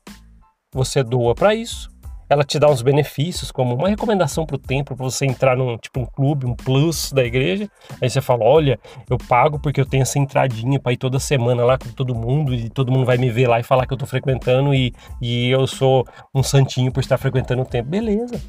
Você 0.72 1.04
doa 1.04 1.34
para 1.34 1.56
isso 1.56 1.90
ela 2.30 2.44
te 2.44 2.60
dá 2.60 2.70
uns 2.70 2.84
benefícios, 2.84 3.52
como 3.52 3.76
uma 3.76 3.90
recomendação 3.90 4.46
para 4.46 4.56
o 4.56 4.60
templo, 4.60 4.96
para 4.96 5.04
você 5.04 5.26
entrar 5.26 5.58
num 5.58 5.76
tipo 5.78 6.00
um 6.00 6.06
clube, 6.06 6.46
um 6.46 6.56
plus 6.56 7.12
da 7.12 7.24
igreja. 7.26 7.70
Aí 8.00 8.10
você 8.10 8.22
fala: 8.22 8.44
olha, 8.46 8.80
eu 9.10 9.18
pago 9.18 9.60
porque 9.60 9.82
eu 9.82 9.86
tenho 9.86 10.04
essa 10.04 10.20
entradinha 10.20 10.80
para 10.80 10.94
ir 10.94 10.98
toda 10.98 11.20
semana 11.20 11.66
lá 11.66 11.78
com 11.78 11.90
todo 11.90 12.14
mundo 12.14 12.54
e 12.54 12.70
todo 12.70 12.92
mundo 12.92 13.06
vai 13.06 13.18
me 13.18 13.32
ver 13.32 13.48
lá 13.48 13.60
e 13.60 13.64
falar 13.64 13.88
que 13.88 13.94
eu 13.94 13.96
estou 13.96 14.08
frequentando 14.08 14.74
e, 14.76 14.94
e 15.20 15.50
eu 15.50 15.66
sou 15.66 16.06
um 16.34 16.44
santinho 16.44 16.92
por 16.92 17.00
estar 17.00 17.18
frequentando 17.18 17.64
o 17.64 17.66
templo. 17.66 17.90
Beleza. 17.90 18.40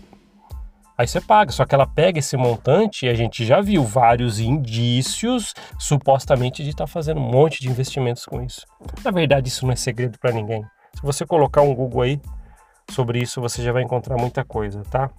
Aí 0.99 1.09
você 1.09 1.19
paga, 1.19 1.51
só 1.51 1.65
que 1.65 1.75
ela 1.75 1.87
pega 1.87 2.19
esse 2.19 2.37
montante 2.37 3.07
e 3.07 3.09
a 3.09 3.15
gente 3.15 3.43
já 3.43 3.63
viu 3.63 3.83
vários 3.83 4.39
indícios 4.39 5.55
supostamente 5.79 6.63
de 6.63 6.69
estar 6.69 6.85
tá 6.85 6.87
fazendo 6.87 7.19
um 7.19 7.31
monte 7.31 7.63
de 7.63 7.71
investimentos 7.71 8.27
com 8.27 8.43
isso. 8.43 8.67
Na 9.03 9.11
verdade, 9.11 9.49
isso 9.49 9.65
não 9.65 9.73
é 9.73 9.77
segredo 9.77 10.19
para 10.19 10.31
ninguém. 10.31 10.63
Se 10.95 11.01
você 11.03 11.25
colocar 11.25 11.63
um 11.63 11.75
Google 11.75 12.03
aí, 12.03 12.21
Sobre 12.91 13.21
isso 13.21 13.41
você 13.41 13.63
já 13.63 13.73
vai 13.73 13.83
encontrar 13.83 14.17
muita 14.17 14.45
coisa, 14.45 14.83
tá? 14.91 15.11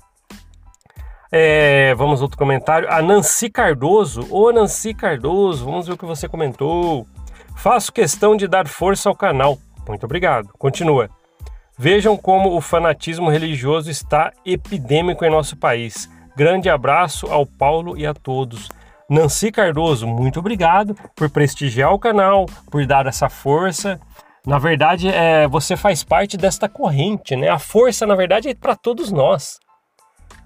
É, 1.32 1.96
vamos 1.96 2.22
outro 2.22 2.38
comentário. 2.38 2.92
A 2.92 3.01
Nancy 3.01 3.50
Cardoso. 3.50 4.28
Ô 4.30 4.51
Nancy 4.51 4.94
Cardoso, 4.94 5.63
vamos 5.63 5.88
ver 5.88 5.94
o 5.94 5.98
que 5.98 6.06
você 6.06 6.28
comentou. 6.28 7.08
Faço 7.56 7.94
questão 7.94 8.36
de 8.36 8.48
dar 8.48 8.68
força 8.68 9.08
ao 9.08 9.16
canal. 9.16 9.58
Muito 9.88 10.04
obrigado. 10.04 10.50
Continua. 10.58 11.10
Vejam 11.78 12.18
como 12.18 12.56
o 12.56 12.62
fanatismo 12.62 13.30
religioso 13.30 13.90
está 13.90 14.32
epidêmico 14.46 15.24
em 15.24 15.32
nosso 15.32 15.56
país. 15.56 16.10
Grande 16.36 16.70
abraço 16.70 17.28
ao 17.28 17.46
Paulo 17.46 17.98
e 17.98 18.06
a 18.06 18.13
todos. 18.13 18.70
Nancy 19.10 19.51
Cardoso, 19.51 20.08
muito 20.08 20.40
obrigado 20.40 20.96
por 21.16 21.30
prestigiar 21.30 21.94
o 21.94 22.00
canal, 22.00 22.46
por 22.70 22.86
dar 22.86 23.08
essa 23.08 23.30
força. 23.30 24.00
Na 24.46 24.58
verdade, 24.58 25.08
é, 25.08 25.48
você 25.48 25.78
faz 25.78 26.04
parte 26.04 26.36
desta 26.36 26.68
corrente, 26.68 27.36
né? 27.36 27.48
A 27.48 27.60
força, 27.60 28.08
na 28.08 28.16
verdade, 28.16 28.50
é 28.50 28.56
para 28.56 28.76
todos 28.76 29.12
nós, 29.12 29.60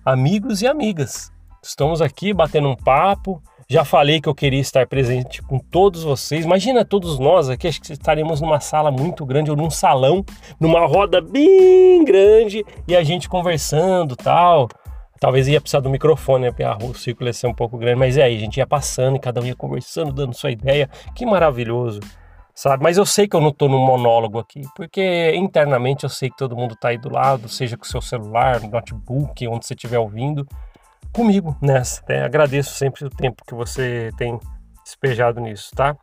amigos 0.05 0.61
e 0.61 0.67
amigas. 0.67 1.31
Estamos 1.63 2.01
aqui 2.01 2.33
batendo 2.33 2.67
um 2.67 2.75
papo. 2.75 3.41
Já 3.67 3.83
falei 3.83 4.21
que 4.21 4.29
eu 4.29 4.35
queria 4.35 4.59
estar 4.59 4.85
presente 4.85 5.41
com 5.41 5.57
todos 5.57 6.03
vocês. 6.03 6.45
Imagina 6.45 6.85
todos 6.85 7.17
nós 7.17 7.49
aqui, 7.49 7.67
acho 7.67 7.81
que 7.81 7.93
estaremos 7.93 8.41
numa 8.41 8.59
sala 8.59 8.91
muito 8.91 9.25
grande 9.25 9.49
ou 9.49 9.57
num 9.57 9.71
salão, 9.71 10.23
numa 10.59 10.85
roda 10.85 11.21
bem 11.21 12.03
grande 12.03 12.63
e 12.87 12.95
a 12.95 13.01
gente 13.01 13.29
conversando, 13.29 14.15
tal. 14.15 14.67
Talvez 15.19 15.47
ia 15.47 15.61
precisar 15.61 15.79
do 15.79 15.89
microfone, 15.89 16.49
né? 16.49 16.53
o 16.83 16.93
círculo 16.93 17.29
ia 17.29 17.33
ser 17.33 17.47
um 17.47 17.53
pouco 17.53 17.77
grande, 17.77 17.97
mas 17.97 18.17
é 18.17 18.23
aí, 18.23 18.35
a 18.35 18.39
gente 18.39 18.57
ia 18.57 18.67
passando 18.67 19.15
e 19.15 19.19
cada 19.19 19.41
um 19.41 19.45
ia 19.45 19.55
conversando, 19.55 20.11
dando 20.11 20.35
sua 20.35 20.51
ideia. 20.51 20.87
Que 21.15 21.25
maravilhoso, 21.25 22.01
sabe? 22.55 22.81
Mas 22.81 22.97
eu 22.97 23.05
sei 23.05 23.27
que 23.27 23.35
eu 23.35 23.41
não 23.41 23.49
estou 23.49 23.67
num 23.67 23.85
monólogo 23.85 24.39
aqui, 24.39 24.61
porque 24.75 25.35
internamente 25.35 26.05
eu 26.05 26.09
sei 26.09 26.29
que 26.29 26.37
todo 26.37 26.55
mundo 26.55 26.73
está 26.73 26.89
aí 26.89 26.97
do 26.97 27.11
lado, 27.11 27.49
seja 27.49 27.75
com 27.75 27.83
seu 27.83 28.01
celular, 28.01 28.61
notebook, 28.61 29.47
onde 29.47 29.65
você 29.65 29.73
estiver 29.73 29.99
ouvindo, 29.99 30.47
comigo 31.11 31.55
nessa. 31.61 32.01
Né? 32.07 32.23
Agradeço 32.23 32.73
sempre 32.75 33.05
o 33.05 33.09
tempo 33.09 33.43
que 33.45 33.53
você 33.53 34.09
tem 34.17 34.39
despejado 34.83 35.41
nisso, 35.41 35.71
tá? 35.75 35.95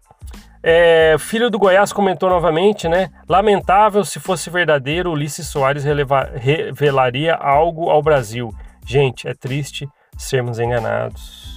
É, 0.62 1.16
filho 1.18 1.50
do 1.50 1.59
Goiás 1.59 1.92
comentou 1.92 2.28
novamente, 2.28 2.88
né? 2.88 3.11
Lamentável 3.28 4.04
se 4.04 4.21
fosse 4.21 4.49
verdadeiro, 4.49 5.11
Ulisses 5.11 5.49
Soares 5.49 5.85
revelaria 5.85 7.35
algo 7.35 7.90
ao 7.90 8.00
Brasil. 8.00 8.54
Gente, 8.87 9.26
é 9.26 9.35
triste 9.35 9.88
sermos 10.16 10.61
enganados. 10.61 11.51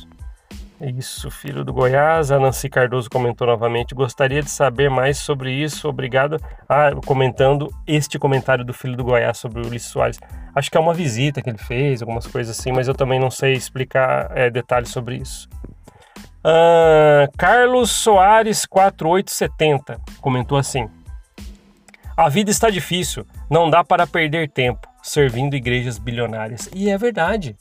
É 0.79 0.89
isso, 0.89 1.31
filho 1.31 1.63
do 1.63 1.71
Goiás. 1.71 2.31
A 2.31 2.39
Nancy 2.39 2.69
Cardoso 2.69 3.09
comentou 3.09 3.47
novamente. 3.47 3.95
Gostaria 3.95 4.41
de 4.41 4.49
saber 4.49 4.89
mais 4.89 5.17
sobre 5.17 5.51
isso. 5.53 5.87
Obrigado. 5.87 6.37
Ah, 6.67 6.91
comentando 7.05 7.69
este 7.87 8.19
comentário 8.19 8.65
do 8.65 8.73
filho 8.73 8.97
do 8.97 9.03
Goiás 9.03 9.37
sobre 9.37 9.61
o 9.61 9.67
Ulisses 9.67 9.89
Soares. 9.89 10.19
Acho 10.53 10.69
que 10.69 10.77
é 10.77 10.79
uma 10.79 10.93
visita 10.93 11.41
que 11.41 11.49
ele 11.49 11.57
fez, 11.57 12.01
algumas 12.01 12.27
coisas 12.27 12.59
assim, 12.59 12.71
mas 12.71 12.87
eu 12.87 12.93
também 12.93 13.19
não 13.19 13.31
sei 13.31 13.53
explicar 13.53 14.31
é, 14.35 14.49
detalhes 14.49 14.89
sobre 14.89 15.17
isso. 15.17 15.47
Uh, 16.45 17.31
Carlos 17.37 17.89
Soares 17.91 18.65
4870 18.65 19.99
comentou 20.21 20.57
assim: 20.57 20.89
A 22.15 22.29
vida 22.29 22.51
está 22.51 22.69
difícil, 22.69 23.25
não 23.49 23.69
dá 23.69 23.83
para 23.83 24.05
perder 24.05 24.49
tempo 24.49 24.87
servindo 25.01 25.55
igrejas 25.55 25.97
bilionárias. 25.97 26.69
E 26.73 26.89
é 26.89 26.97
verdade. 26.97 27.55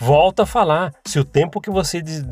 Volta 0.00 0.44
a 0.44 0.46
falar. 0.46 0.94
Se 1.04 1.18
o 1.18 1.24
tempo 1.24 1.60
que 1.60 1.70
você. 1.70 2.00
Diz... 2.00 2.24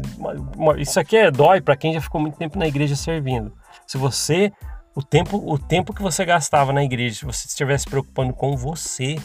Isso 0.79 0.99
aqui 0.99 1.19
é 1.19 1.31
dói 1.31 1.61
para 1.61 1.77
quem 1.77 1.93
já 1.93 2.01
ficou 2.01 2.19
muito 2.19 2.39
tempo 2.39 2.59
na 2.59 2.67
igreja 2.67 2.97
servindo. 2.97 3.53
Se 3.87 3.99
você. 3.99 4.51
O 4.95 5.03
tempo, 5.03 5.37
o 5.37 5.59
tempo 5.59 5.93
que 5.93 6.03
você 6.03 6.25
gastava 6.25 6.73
na 6.73 6.83
igreja, 6.83 7.19
se 7.19 7.25
você 7.27 7.47
estivesse 7.47 7.87
preocupando 7.87 8.33
com 8.33 8.57
você. 8.57 9.17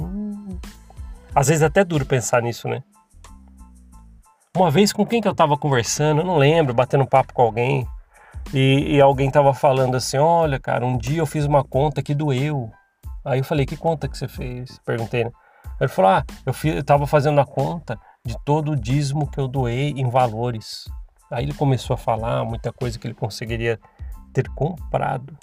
Hum, 0.00 0.58
às 1.34 1.48
vezes 1.48 1.62
é 1.62 1.66
até 1.66 1.84
duro 1.84 2.06
pensar 2.06 2.42
nisso, 2.42 2.66
né? 2.66 2.82
Uma 4.56 4.70
vez 4.70 4.92
com 4.92 5.04
quem 5.04 5.20
que 5.20 5.28
eu 5.28 5.32
estava 5.32 5.56
conversando, 5.56 6.22
eu 6.22 6.26
não 6.26 6.36
lembro, 6.36 6.72
batendo 6.72 7.06
papo 7.06 7.32
com 7.34 7.42
alguém, 7.42 7.86
e, 8.52 8.96
e 8.96 9.00
alguém 9.00 9.28
estava 9.28 9.52
falando 9.52 9.96
assim: 9.96 10.16
olha, 10.16 10.58
cara, 10.58 10.86
um 10.86 10.96
dia 10.96 11.18
eu 11.18 11.26
fiz 11.26 11.44
uma 11.44 11.62
conta 11.62 12.02
que 12.02 12.14
doeu. 12.14 12.70
Aí 13.24 13.40
eu 13.40 13.44
falei, 13.44 13.66
que 13.66 13.76
conta 13.76 14.08
que 14.08 14.16
você 14.16 14.26
fez? 14.26 14.78
Perguntei, 14.84 15.24
né? 15.24 15.30
Ele 15.80 15.88
falou, 15.88 16.10
ah, 16.12 16.24
eu, 16.46 16.52
fiz, 16.52 16.74
eu 16.74 16.84
tava 16.84 17.06
fazendo 17.06 17.40
a 17.40 17.46
conta 17.46 17.98
de 18.24 18.36
todo 18.44 18.72
o 18.72 18.76
dízimo 18.76 19.30
que 19.30 19.38
eu 19.38 19.48
doei 19.48 19.90
em 19.90 20.08
valores. 20.08 20.84
Aí 21.30 21.44
ele 21.44 21.54
começou 21.54 21.94
a 21.94 21.96
falar 21.96 22.44
muita 22.44 22.72
coisa 22.72 22.98
que 22.98 23.06
ele 23.06 23.14
conseguiria 23.14 23.78
ter 24.32 24.48
comprado 24.50 25.36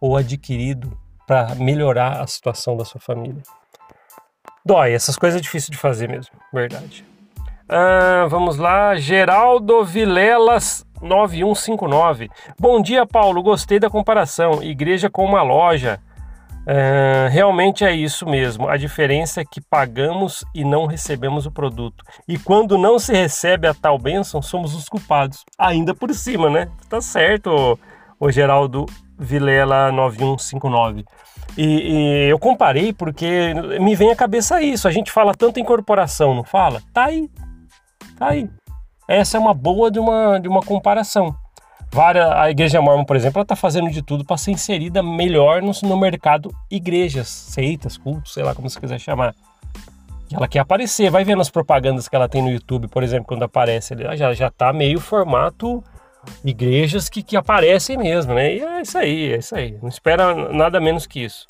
ou 0.00 0.16
adquirido 0.16 0.98
para 1.26 1.54
melhorar 1.54 2.20
a 2.20 2.26
situação 2.26 2.76
da 2.76 2.84
sua 2.84 3.00
família. 3.00 3.42
Dói, 4.64 4.92
essas 4.92 5.16
coisas 5.16 5.38
é 5.38 5.42
difícil 5.42 5.70
de 5.70 5.78
fazer 5.78 6.08
mesmo, 6.08 6.34
verdade. 6.52 7.04
Ah, 7.68 8.26
vamos 8.28 8.56
lá, 8.56 8.96
Geraldo 8.96 9.84
Vilelas 9.84 10.84
9159. 11.00 12.28
Bom 12.58 12.82
dia, 12.82 13.06
Paulo. 13.06 13.42
Gostei 13.42 13.78
da 13.78 13.88
comparação. 13.88 14.62
Igreja 14.62 15.08
com 15.08 15.24
uma 15.24 15.42
loja. 15.42 16.00
É, 16.72 17.26
realmente 17.28 17.84
é 17.84 17.92
isso 17.92 18.24
mesmo. 18.24 18.68
A 18.68 18.76
diferença 18.76 19.40
é 19.40 19.44
que 19.44 19.60
pagamos 19.60 20.44
e 20.54 20.62
não 20.62 20.86
recebemos 20.86 21.44
o 21.44 21.50
produto. 21.50 22.04
E 22.28 22.38
quando 22.38 22.78
não 22.78 22.96
se 22.96 23.12
recebe 23.12 23.66
a 23.66 23.74
tal 23.74 23.98
bênção, 23.98 24.40
somos 24.40 24.72
os 24.72 24.88
culpados. 24.88 25.44
Ainda 25.58 25.92
por 25.92 26.14
cima, 26.14 26.48
né? 26.48 26.70
Tá 26.88 27.00
certo, 27.00 27.76
o 28.20 28.30
Geraldo 28.30 28.86
Vilela 29.18 29.90
9159. 29.90 31.04
E, 31.58 31.64
e, 31.64 32.28
eu 32.30 32.38
comparei 32.38 32.92
porque 32.92 33.52
me 33.80 33.96
vem 33.96 34.12
à 34.12 34.16
cabeça 34.16 34.62
isso. 34.62 34.86
A 34.86 34.92
gente 34.92 35.10
fala 35.10 35.34
tanto 35.34 35.58
em 35.58 35.64
corporação, 35.64 36.36
não 36.36 36.44
fala? 36.44 36.80
Tá 36.92 37.06
aí. 37.06 37.28
Tá 38.16 38.28
aí. 38.28 38.48
Essa 39.08 39.38
é 39.38 39.40
uma 39.40 39.52
boa 39.52 39.90
de 39.90 39.98
uma, 39.98 40.38
de 40.38 40.46
uma 40.46 40.60
comparação. 40.60 41.34
Várias, 41.92 42.30
a 42.30 42.48
Igreja 42.48 42.80
Mormon, 42.80 43.04
por 43.04 43.16
exemplo, 43.16 43.38
ela 43.38 43.42
está 43.42 43.56
fazendo 43.56 43.90
de 43.90 44.00
tudo 44.00 44.24
para 44.24 44.36
ser 44.36 44.52
inserida 44.52 45.02
melhor 45.02 45.60
no, 45.60 45.72
no 45.82 45.96
mercado 45.96 46.54
igrejas, 46.70 47.28
seitas, 47.28 47.98
cultos, 47.98 48.32
sei 48.32 48.44
lá 48.44 48.54
como 48.54 48.70
você 48.70 48.78
quiser 48.78 49.00
chamar. 49.00 49.34
E 50.30 50.34
ela 50.36 50.46
quer 50.46 50.60
aparecer, 50.60 51.10
vai 51.10 51.24
vendo 51.24 51.42
as 51.42 51.50
propagandas 51.50 52.08
que 52.08 52.14
ela 52.14 52.28
tem 52.28 52.42
no 52.42 52.50
YouTube, 52.50 52.86
por 52.86 53.02
exemplo, 53.02 53.26
quando 53.26 53.42
aparece, 53.42 53.94
ela 53.94 54.16
já, 54.16 54.32
já 54.32 54.50
tá 54.50 54.72
meio 54.72 55.00
formato 55.00 55.82
igrejas 56.44 57.08
que, 57.08 57.22
que 57.22 57.36
aparecem 57.36 57.98
mesmo, 57.98 58.34
né? 58.34 58.54
E 58.54 58.60
é 58.60 58.82
isso 58.82 58.98
aí, 58.98 59.32
é 59.32 59.38
isso 59.38 59.56
aí. 59.56 59.76
Não 59.82 59.88
espera 59.88 60.52
nada 60.52 60.80
menos 60.80 61.06
que 61.06 61.24
isso. 61.24 61.44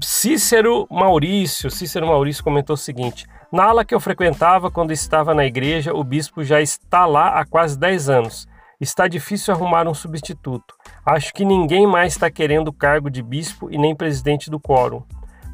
Cícero 0.00 0.86
Maurício, 0.88 1.70
Cícero 1.70 2.06
Maurício 2.06 2.44
comentou 2.44 2.74
o 2.74 2.76
seguinte: 2.76 3.26
na 3.52 3.64
ala 3.64 3.84
que 3.84 3.94
eu 3.94 4.00
frequentava 4.00 4.70
quando 4.70 4.92
estava 4.92 5.34
na 5.34 5.44
igreja, 5.44 5.92
o 5.92 6.02
bispo 6.02 6.42
já 6.42 6.62
está 6.62 7.04
lá 7.04 7.38
há 7.38 7.44
quase 7.44 7.78
10 7.78 8.08
anos. 8.08 8.48
Está 8.80 9.06
difícil 9.06 9.52
arrumar 9.52 9.86
um 9.86 9.92
substituto. 9.92 10.74
Acho 11.04 11.32
que 11.34 11.44
ninguém 11.44 11.86
mais 11.86 12.14
está 12.14 12.30
querendo 12.30 12.68
o 12.68 12.72
cargo 12.72 13.10
de 13.10 13.22
bispo 13.22 13.70
e 13.70 13.76
nem 13.76 13.94
presidente 13.94 14.50
do 14.50 14.58
quórum. 14.58 15.02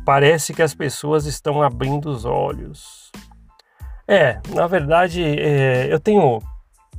Parece 0.07 0.55
que 0.55 0.63
as 0.63 0.75
pessoas 0.75 1.27
estão 1.27 1.61
abrindo 1.61 2.09
os 2.09 2.25
olhos. 2.25 3.11
É, 4.07 4.41
na 4.55 4.67
verdade, 4.67 5.23
é, 5.23 5.93
eu 5.93 5.99
tenho, 5.99 6.39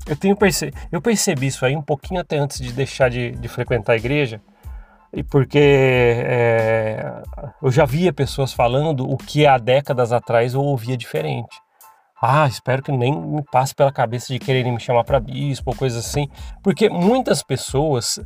eu 0.06 0.16
tenho 0.16 0.36
perce 0.36 0.72
eu 0.92 1.02
percebi 1.02 1.48
isso 1.48 1.66
aí 1.66 1.76
um 1.76 1.82
pouquinho 1.82 2.20
até 2.20 2.38
antes 2.38 2.60
de 2.60 2.72
deixar 2.74 3.10
de, 3.10 3.32
de 3.32 3.48
frequentar 3.48 3.94
a 3.94 3.98
igreja 3.98 4.40
e 5.14 5.24
porque 5.24 5.60
é, 5.60 7.22
eu 7.62 7.72
já 7.72 7.86
via 7.86 8.14
pessoas 8.14 8.54
falando 8.54 9.10
o 9.10 9.18
que 9.18 9.46
há 9.46 9.58
décadas 9.58 10.12
atrás 10.12 10.54
eu 10.54 10.62
ouvia 10.62 10.96
diferente. 10.96 11.56
Ah, 12.22 12.48
espero 12.48 12.84
que 12.84 12.92
nem 12.92 13.16
me 13.16 13.44
passe 13.44 13.74
pela 13.74 13.92
cabeça 13.92 14.34
de 14.34 14.40
quererem 14.40 14.74
me 14.74 14.80
chamar 14.80 15.06
para 15.06 15.20
bispo 15.20 15.72
ou 15.72 15.76
coisa 15.76 16.00
assim, 16.00 16.28
porque 16.62 16.90
muitas 16.90 17.42
pessoas 17.42 18.20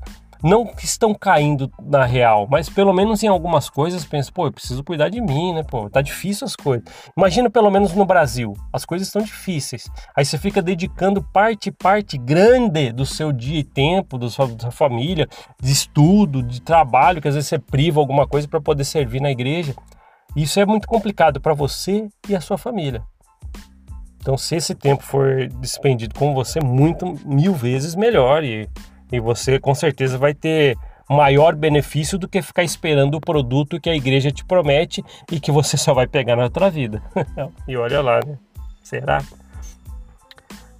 não 0.43 0.65
que 0.65 0.83
estão 0.83 1.13
caindo 1.13 1.71
na 1.81 2.03
real, 2.03 2.45
mas 2.51 2.69
pelo 2.69 2.91
menos 2.91 3.23
em 3.23 3.27
algumas 3.27 3.69
coisas 3.69 4.03
pensa, 4.03 4.29
pô, 4.31 4.47
eu 4.47 4.51
preciso 4.51 4.83
cuidar 4.83 5.07
de 5.07 5.21
mim, 5.21 5.53
né? 5.53 5.63
Pô, 5.63 5.89
tá 5.89 6.01
difícil 6.01 6.45
as 6.45 6.55
coisas. 6.55 6.83
Imagina 7.15 7.49
pelo 7.49 7.71
menos 7.71 7.93
no 7.93 8.05
Brasil, 8.05 8.53
as 8.73 8.83
coisas 8.83 9.07
estão 9.07 9.21
difíceis. 9.21 9.89
Aí 10.15 10.25
você 10.25 10.37
fica 10.37 10.61
dedicando 10.61 11.23
parte, 11.23 11.71
parte 11.71 12.17
grande 12.17 12.91
do 12.91 13.05
seu 13.05 13.31
dia 13.31 13.59
e 13.59 13.63
tempo, 13.63 14.17
da 14.17 14.29
sua, 14.29 14.49
sua 14.59 14.71
família, 14.71 15.27
de 15.61 15.71
estudo, 15.71 16.43
de 16.43 16.61
trabalho, 16.61 17.21
que 17.21 17.27
às 17.29 17.35
vezes 17.35 17.47
você 17.47 17.57
priva 17.57 18.01
alguma 18.01 18.27
coisa 18.27 18.45
para 18.45 18.59
poder 18.59 18.83
servir 18.83 19.21
na 19.21 19.31
igreja. 19.31 19.73
Isso 20.35 20.59
é 20.59 20.65
muito 20.65 20.87
complicado 20.87 21.39
para 21.39 21.53
você 21.53 22.09
e 22.27 22.35
a 22.35 22.41
sua 22.41 22.57
família. 22.57 23.01
Então, 24.17 24.37
se 24.37 24.55
esse 24.55 24.73
tempo 24.73 25.03
for 25.03 25.47
despendido 25.59 26.15
com 26.15 26.33
você, 26.33 26.59
muito 26.61 27.05
mil 27.25 27.53
vezes 27.53 27.93
melhor 27.93 28.43
e 28.43 28.69
e 29.13 29.19
você 29.19 29.59
com 29.59 29.75
certeza 29.75 30.17
vai 30.17 30.33
ter 30.33 30.75
maior 31.07 31.55
benefício 31.55 32.17
do 32.17 32.27
que 32.27 32.41
ficar 32.41 32.63
esperando 32.63 33.13
o 33.13 33.21
produto 33.21 33.79
que 33.79 33.89
a 33.89 33.95
igreja 33.95 34.31
te 34.31 34.43
promete 34.43 35.05
e 35.31 35.39
que 35.39 35.51
você 35.51 35.77
só 35.77 35.93
vai 35.93 36.07
pegar 36.07 36.35
na 36.35 36.45
outra 36.45 36.71
vida. 36.71 36.99
e 37.67 37.77
olha 37.77 38.01
lá, 38.01 38.19
né? 38.25 38.39
Será? 38.81 39.21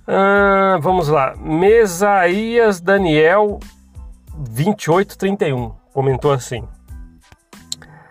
Ah, 0.07 0.79
vamos 0.81 1.09
lá. 1.09 1.35
Mesaías 1.37 2.81
Daniel 2.81 3.59
2831 4.35 5.71
comentou 5.93 6.31
assim: 6.31 6.67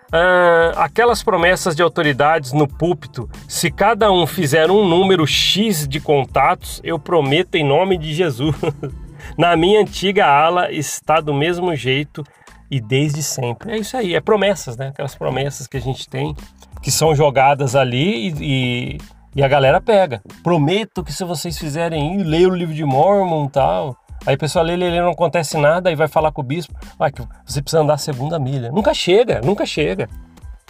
ah, 0.09 0.71
aquelas 0.77 1.21
promessas 1.21 1.75
de 1.75 1.81
autoridades 1.81 2.53
no 2.53 2.65
púlpito, 2.65 3.29
se 3.45 3.69
cada 3.69 4.09
um 4.09 4.25
fizer 4.25 4.71
um 4.71 4.87
número 4.87 5.27
X 5.27 5.85
de 5.85 5.99
contatos, 5.99 6.79
eu 6.81 6.97
prometo 6.97 7.55
em 7.55 7.67
nome 7.67 7.97
de 7.97 8.13
Jesus. 8.13 8.55
Na 9.37 9.55
minha 9.55 9.81
antiga 9.81 10.25
ala 10.25 10.71
está 10.71 11.19
do 11.19 11.33
mesmo 11.33 11.75
jeito 11.75 12.23
e 12.69 12.79
desde 12.81 13.21
sempre. 13.21 13.71
É 13.71 13.77
isso 13.77 13.95
aí, 13.95 14.15
é 14.15 14.21
promessas, 14.21 14.77
né? 14.77 14.87
Aquelas 14.87 15.15
promessas 15.15 15.67
que 15.67 15.77
a 15.77 15.81
gente 15.81 16.09
tem, 16.09 16.35
que 16.81 16.91
são 16.91 17.15
jogadas 17.15 17.75
ali 17.75 18.29
e, 18.29 18.33
e, 18.41 18.97
e 19.35 19.43
a 19.43 19.47
galera 19.47 19.79
pega. 19.79 20.21
Prometo 20.43 21.03
que 21.03 21.13
se 21.13 21.23
vocês 21.23 21.57
fizerem 21.57 22.23
leia 22.23 22.49
o 22.49 22.55
livro 22.55 22.73
de 22.73 22.83
Mormon 22.83 23.45
e 23.45 23.49
tal. 23.49 23.97
Aí 24.25 24.35
a 24.35 24.37
pessoa 24.37 24.63
lê, 24.63 24.75
lê, 24.75 24.89
lê, 24.89 25.01
não 25.01 25.11
acontece 25.11 25.57
nada, 25.57 25.89
aí 25.89 25.95
vai 25.95 26.07
falar 26.07 26.31
com 26.31 26.41
o 26.41 26.45
bispo, 26.45 26.73
ah, 26.97 27.11
que 27.11 27.21
você 27.45 27.61
precisa 27.61 27.81
andar 27.81 27.95
a 27.95 27.97
segunda 27.97 28.39
milha. 28.39 28.71
Nunca 28.71 28.93
chega, 28.93 29.41
nunca 29.41 29.65
chega, 29.65 30.07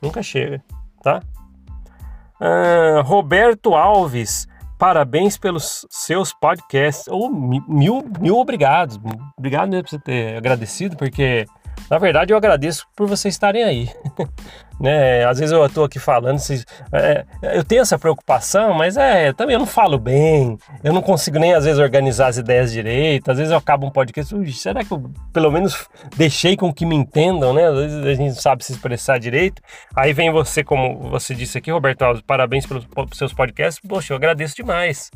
nunca 0.01 0.24
chega, 0.24 0.63
tá? 1.03 1.22
Ah, 2.39 3.01
Roberto 3.05 3.75
Alves, 3.75 4.48
parabéns 4.77 5.38
pelos 5.38 5.86
seus 5.89 6.34
podcasts. 6.34 7.08
Oh, 7.10 7.30
mil, 7.30 8.03
mil 8.20 8.38
obrigados, 8.38 9.00
obrigado 9.38 9.70
mesmo 9.70 9.84
por 9.84 9.89
você 9.89 10.00
ter 10.00 10.38
agradecido, 10.38 10.96
porque 10.98 11.46
na 11.89 11.98
verdade, 11.98 12.34
eu 12.34 12.38
agradeço 12.38 12.88
por 12.96 13.08
vocês 13.08 13.34
estarem 13.34 13.63
aí. 13.63 13.89
né? 14.80 15.25
Às 15.25 15.39
vezes 15.39 15.53
eu 15.53 15.65
estou 15.65 15.86
aqui 15.86 16.00
falando, 16.00 16.39
vocês, 16.39 16.65
é, 16.92 17.25
eu 17.42 17.63
tenho 17.63 17.82
essa 17.82 17.98
preocupação, 17.98 18.74
mas 18.74 18.98
é, 18.98 19.32
também 19.34 19.53
eu 19.53 19.60
não 19.60 19.65
falo 19.65 19.98
bem, 19.98 20.58
eu 20.84 20.92
não 20.92 21.01
consigo 21.01 21.38
nem 21.39 21.53
às 21.53 21.65
vezes 21.65 21.80
organizar 21.80 22.27
as 22.27 22.38
ideias 22.38 22.72
direito, 22.72 23.30
às 23.30 23.38
vezes 23.38 23.51
eu 23.51 23.58
acabo 23.58 23.86
um 23.86 23.92
podcast, 23.92 24.53
será 24.53 24.84
que 24.84 24.92
eu 24.92 25.12
pelo 25.32 25.51
menos 25.51 25.88
deixei 26.15 26.58
com 26.58 26.74
que 26.74 26.86
me 26.86 26.96
entendam, 26.96 27.53
né? 27.53 27.68
Às 27.68 27.75
vezes 27.75 28.06
a 28.06 28.13
gente 28.13 28.42
sabe 28.42 28.65
se 28.65 28.72
expressar 28.72 29.20
direito. 29.20 29.62
Aí 29.96 30.13
vem 30.13 30.32
você, 30.32 30.63
como 30.63 31.10
você 31.10 31.36
disse 31.36 31.58
aqui, 31.58 31.72
Roberto 31.72 32.01
Alves, 32.01 32.22
parabéns 32.22 32.65
pelos, 32.65 32.86
pelos 32.86 33.18
seus 33.18 33.34
podcasts. 33.34 33.82
Poxa, 33.88 34.13
eu 34.13 34.18
agradeço 34.18 34.56
demais. 34.56 35.12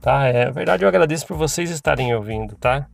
Tá, 0.00 0.26
é 0.26 0.50
verdade, 0.50 0.84
eu 0.84 0.88
agradeço 0.88 1.26
por 1.26 1.36
vocês 1.36 1.70
estarem 1.70 2.14
ouvindo, 2.14 2.54
tá? 2.56 2.86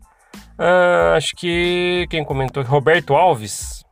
Ah, 0.58 1.14
acho 1.16 1.34
que 1.36 2.06
quem 2.10 2.24
comentou? 2.24 2.62
Roberto 2.62 3.14
Alves. 3.14 3.84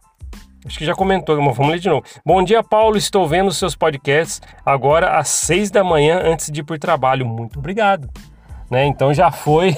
Acho 0.67 0.77
que 0.77 0.85
já 0.85 0.95
comentou, 0.95 1.35
vamos 1.37 1.59
ler 1.59 1.79
de 1.79 1.89
novo. 1.89 2.05
Bom 2.27 2.43
dia, 2.43 2.63
Paulo. 2.63 2.99
Estou 2.99 3.27
vendo 3.27 3.51
seus 3.53 3.75
podcasts 3.75 4.43
agora 4.67 5.19
às 5.19 5.29
seis 5.29 5.71
da 5.71 5.83
manhã 5.83 6.21
antes 6.23 6.51
de 6.51 6.61
ir 6.61 6.65
por 6.65 6.79
trabalho. 6.79 7.25
Muito 7.25 7.59
obrigado. 7.59 8.11
Né? 8.71 8.85
Então 8.85 9.15
já 9.15 9.31
foi. 9.31 9.75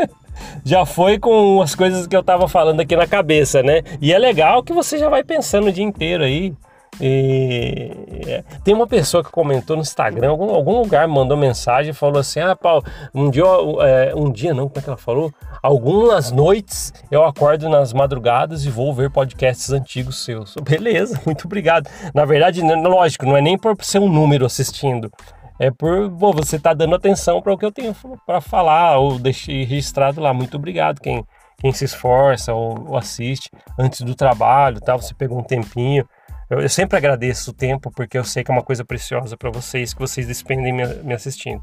já 0.64 0.86
foi 0.86 1.18
com 1.18 1.60
as 1.60 1.74
coisas 1.74 2.06
que 2.06 2.16
eu 2.16 2.20
estava 2.20 2.48
falando 2.48 2.80
aqui 2.80 2.96
na 2.96 3.06
cabeça, 3.06 3.62
né? 3.62 3.82
E 4.00 4.12
é 4.12 4.18
legal 4.18 4.62
que 4.62 4.72
você 4.72 4.96
já 4.96 5.10
vai 5.10 5.22
pensando 5.22 5.66
o 5.66 5.72
dia 5.72 5.84
inteiro 5.84 6.24
aí. 6.24 6.54
E 7.00 7.90
é, 8.26 8.44
tem 8.62 8.74
uma 8.74 8.86
pessoa 8.86 9.24
que 9.24 9.30
comentou 9.30 9.76
no 9.76 9.82
Instagram, 9.82 10.30
algum, 10.30 10.50
algum 10.50 10.78
lugar 10.80 11.08
mandou 11.08 11.36
mensagem 11.36 11.90
e 11.90 11.94
falou 11.94 12.20
assim: 12.20 12.40
Ah, 12.40 12.54
Paulo, 12.54 12.84
um 13.14 13.30
dia, 13.30 13.44
é, 13.80 14.14
um 14.14 14.30
dia 14.30 14.52
não, 14.52 14.68
como 14.68 14.78
é 14.78 14.82
que 14.82 14.88
ela 14.88 14.98
falou? 14.98 15.32
Algumas 15.62 16.30
noites 16.30 16.92
eu 17.10 17.24
acordo 17.24 17.68
nas 17.68 17.92
madrugadas 17.92 18.64
e 18.64 18.70
vou 18.70 18.92
ver 18.92 19.10
podcasts 19.10 19.70
antigos 19.70 20.24
seus. 20.24 20.54
Beleza, 20.62 21.20
muito 21.24 21.46
obrigado. 21.46 21.88
Na 22.14 22.24
verdade, 22.24 22.60
lógico, 22.60 23.24
não 23.24 23.36
é 23.36 23.40
nem 23.40 23.56
por 23.56 23.76
ser 23.82 23.98
um 23.98 24.08
número 24.08 24.44
assistindo, 24.44 25.10
é 25.58 25.70
por 25.70 26.10
pô, 26.10 26.32
você 26.32 26.58
tá 26.58 26.74
dando 26.74 26.94
atenção 26.94 27.40
para 27.40 27.52
o 27.52 27.58
que 27.58 27.64
eu 27.64 27.72
tenho 27.72 27.94
para 28.26 28.40
falar 28.40 28.98
ou 28.98 29.18
deixei 29.18 29.64
registrado 29.64 30.20
lá. 30.20 30.34
Muito 30.34 30.56
obrigado, 30.56 31.00
quem, 31.00 31.24
quem 31.58 31.72
se 31.72 31.84
esforça 31.84 32.52
ou, 32.52 32.90
ou 32.90 32.96
assiste 32.96 33.50
antes 33.78 34.02
do 34.02 34.14
trabalho, 34.14 34.80
tá? 34.80 34.94
Você 34.96 35.14
pegou 35.14 35.38
um 35.38 35.42
tempinho. 35.44 36.06
Eu, 36.52 36.60
eu, 36.60 36.68
sempre 36.68 36.98
agradeço 36.98 37.50
o 37.50 37.54
tempo 37.54 37.90
porque 37.90 38.18
eu 38.18 38.24
sei 38.24 38.44
que 38.44 38.50
é 38.50 38.54
uma 38.54 38.62
coisa 38.62 38.84
preciosa 38.84 39.38
para 39.38 39.48
vocês 39.48 39.94
que 39.94 40.00
vocês 40.00 40.26
despendem 40.26 40.70
me, 40.70 40.86
me 40.96 41.14
assistindo. 41.14 41.62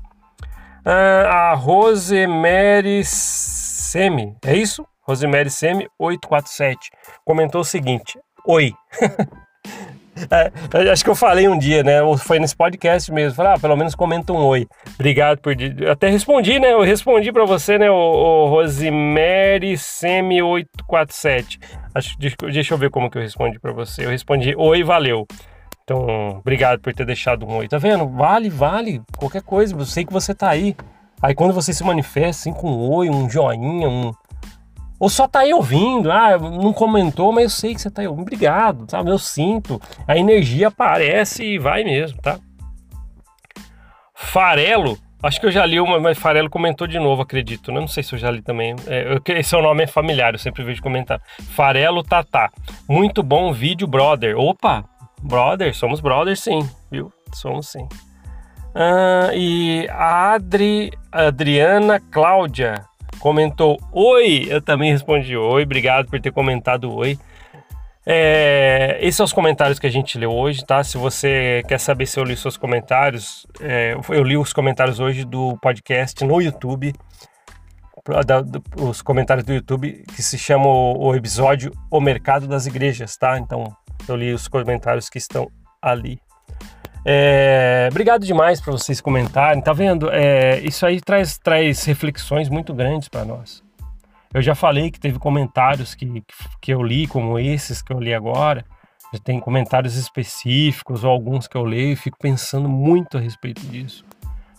Ah, 0.83 1.51
a 1.51 1.53
Rosemary 1.53 3.03
Semi, 3.05 4.35
é 4.43 4.57
isso? 4.57 4.83
Rosemary 5.03 5.51
Semi 5.51 5.87
847 5.99 6.89
comentou 7.23 7.61
o 7.61 7.63
seguinte: 7.63 8.19
Oi. 8.47 8.73
É, 10.29 10.91
acho 10.91 11.03
que 11.03 11.09
eu 11.09 11.15
falei 11.15 11.47
um 11.47 11.57
dia, 11.57 11.83
né? 11.83 12.01
Ou 12.01 12.17
foi 12.17 12.39
nesse 12.39 12.55
podcast 12.55 13.11
mesmo. 13.11 13.35
Falei, 13.35 13.53
ah, 13.53 13.59
pelo 13.59 13.75
menos 13.75 13.95
comenta 13.95 14.33
um 14.33 14.37
oi. 14.37 14.67
Obrigado 14.95 15.39
por. 15.39 15.55
Até 15.89 16.09
respondi, 16.09 16.59
né? 16.59 16.73
Eu 16.73 16.81
respondi 16.81 17.31
para 17.31 17.45
você, 17.45 17.77
né? 17.77 17.89
O, 17.89 17.95
o 17.95 18.49
Rosemary 18.49 19.77
Semi 19.77 20.41
847. 20.41 21.59
Acho, 21.93 22.17
deixa 22.17 22.73
eu 22.73 22.77
ver 22.77 22.89
como 22.89 23.09
que 23.09 23.17
eu 23.17 23.21
respondi 23.21 23.59
para 23.59 23.71
você. 23.71 24.05
Eu 24.05 24.09
respondi 24.09 24.53
oi, 24.57 24.83
valeu. 24.83 25.25
Então, 25.83 26.37
obrigado 26.39 26.79
por 26.81 26.93
ter 26.93 27.05
deixado 27.05 27.47
um 27.47 27.57
oi. 27.57 27.67
Tá 27.67 27.77
vendo? 27.77 28.07
Vale, 28.07 28.49
vale. 28.49 29.01
Qualquer 29.17 29.41
coisa. 29.41 29.75
Eu 29.75 29.85
sei 29.85 30.05
que 30.05 30.13
você 30.13 30.35
tá 30.35 30.49
aí. 30.49 30.75
Aí 31.21 31.35
quando 31.35 31.53
você 31.53 31.73
se 31.73 31.83
manifesta 31.83 32.29
assim 32.29 32.53
com 32.53 32.71
um 32.71 32.91
oi, 32.91 33.09
um 33.09 33.29
joinha, 33.29 33.89
um, 33.89 34.13
ou 34.99 35.09
só 35.09 35.27
tá 35.27 35.39
aí 35.39 35.53
ouvindo, 35.53 36.11
ah, 36.11 36.37
não 36.37 36.73
comentou, 36.73 37.31
mas 37.31 37.45
eu 37.45 37.49
sei 37.49 37.73
que 37.73 37.81
você 37.81 37.89
tá 37.89 38.01
aí 38.01 38.07
ouvindo. 38.07 38.23
Obrigado, 38.23 38.85
sabe? 38.89 39.09
Eu 39.09 39.17
sinto. 39.17 39.81
A 40.05 40.17
energia 40.17 40.67
aparece 40.67 41.43
e 41.43 41.57
vai 41.57 41.83
mesmo, 41.85 42.21
tá? 42.21 42.37
Farelo, 44.13 44.97
acho 45.23 45.39
que 45.39 45.45
eu 45.45 45.51
já 45.51 45.65
li 45.65 45.79
uma, 45.79 45.97
mas 45.99 46.17
Farelo 46.17 46.49
comentou 46.49 46.85
de 46.85 46.99
novo, 46.99 47.21
acredito. 47.21 47.71
Né? 47.71 47.79
Não 47.79 47.87
sei 47.87 48.03
se 48.03 48.13
eu 48.13 48.19
já 48.19 48.29
li 48.29 48.41
também. 48.41 48.75
É, 48.87 49.17
esse 49.39 49.51
seu 49.51 49.61
nome 49.61 49.83
é 49.83 49.87
familiar, 49.87 50.33
eu 50.33 50.39
sempre 50.39 50.63
vejo 50.63 50.81
comentar. 50.81 51.21
Farelo 51.55 52.03
Tatá. 52.03 52.51
Muito 52.87 53.23
bom 53.23 53.53
vídeo, 53.53 53.87
brother. 53.87 54.37
Opa, 54.37 54.83
brother, 55.23 55.73
somos 55.73 56.01
brothers 56.01 56.41
sim, 56.41 56.69
viu? 56.91 57.11
Somos 57.33 57.69
sim. 57.69 57.87
Ah, 58.75 59.29
e 59.33 59.87
a 59.89 60.33
Adri, 60.33 60.91
Adriana 61.11 62.01
Cláudia 62.11 62.88
comentou 63.19 63.79
oi, 63.91 64.47
eu 64.49 64.61
também 64.61 64.91
respondi 64.91 65.35
oi, 65.35 65.63
obrigado 65.63 66.09
por 66.09 66.19
ter 66.19 66.31
comentado 66.31 66.93
oi. 66.93 67.17
É, 68.05 68.97
esses 69.01 69.17
são 69.17 69.23
os 69.25 69.33
comentários 69.33 69.77
que 69.77 69.85
a 69.85 69.89
gente 69.91 70.17
leu 70.17 70.31
hoje, 70.31 70.65
tá? 70.65 70.83
Se 70.83 70.97
você 70.97 71.61
quer 71.67 71.79
saber 71.79 72.05
se 72.05 72.19
eu 72.19 72.23
li 72.23 72.35
seus 72.35 72.57
comentários, 72.57 73.45
é, 73.61 73.95
eu 74.09 74.23
li 74.23 74.35
os 74.35 74.51
comentários 74.51 74.99
hoje 74.99 75.23
do 75.23 75.57
podcast 75.61 76.23
no 76.23 76.41
YouTube, 76.41 76.93
da, 78.25 78.41
do, 78.41 78.63
os 78.81 79.01
comentários 79.01 79.45
do 79.45 79.53
YouTube 79.53 80.03
que 80.15 80.23
se 80.23 80.37
chama 80.37 80.65
o, 80.65 81.09
o 81.09 81.15
episódio 81.15 81.71
O 81.91 82.01
Mercado 82.01 82.47
das 82.47 82.65
Igrejas, 82.65 83.15
tá? 83.15 83.37
Então 83.37 83.65
eu 84.07 84.15
li 84.15 84.33
os 84.33 84.47
comentários 84.47 85.09
que 85.09 85.17
estão 85.17 85.47
ali. 85.81 86.19
É, 87.05 87.87
obrigado 87.89 88.25
demais 88.25 88.59
para 88.59 88.71
vocês 88.71 88.99
comentarem. 88.99 89.61
Tá 89.61 89.73
vendo? 89.73 90.09
É, 90.11 90.59
isso 90.59 90.85
aí 90.85 90.99
traz, 90.99 91.37
traz 91.37 91.83
reflexões 91.85 92.49
muito 92.49 92.73
grandes 92.73 93.07
para 93.07 93.25
nós. 93.25 93.63
Eu 94.33 94.41
já 94.41 94.53
falei 94.53 94.91
que 94.91 94.99
teve 94.99 95.17
comentários 95.17 95.95
que, 95.95 96.23
que 96.61 96.71
eu 96.71 96.83
li, 96.83 97.07
como 97.07 97.39
esses 97.39 97.81
que 97.81 97.91
eu 97.91 97.99
li 97.99 98.13
agora. 98.13 98.63
Tem 99.23 99.39
comentários 99.39 99.95
específicos 99.95 101.03
ou 101.03 101.09
alguns 101.09 101.47
que 101.47 101.57
eu 101.57 101.63
leio 101.63 101.93
e 101.93 101.95
fico 101.95 102.17
pensando 102.19 102.69
muito 102.69 103.17
a 103.17 103.21
respeito 103.21 103.65
disso. 103.65 104.05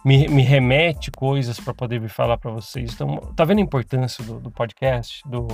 Me, 0.05 0.27
me 0.27 0.43
remete 0.43 1.11
coisas 1.11 1.61
para 1.61 1.73
poder 1.73 2.01
vir 2.01 2.09
falar 2.09 2.37
para 2.37 2.51
vocês. 2.51 2.95
Então, 2.95 3.17
tá 3.37 3.45
vendo 3.45 3.59
a 3.59 3.63
importância 3.63 4.25
do, 4.25 4.41
do 4.41 4.51
podcast, 4.51 5.23
do, 5.29 5.47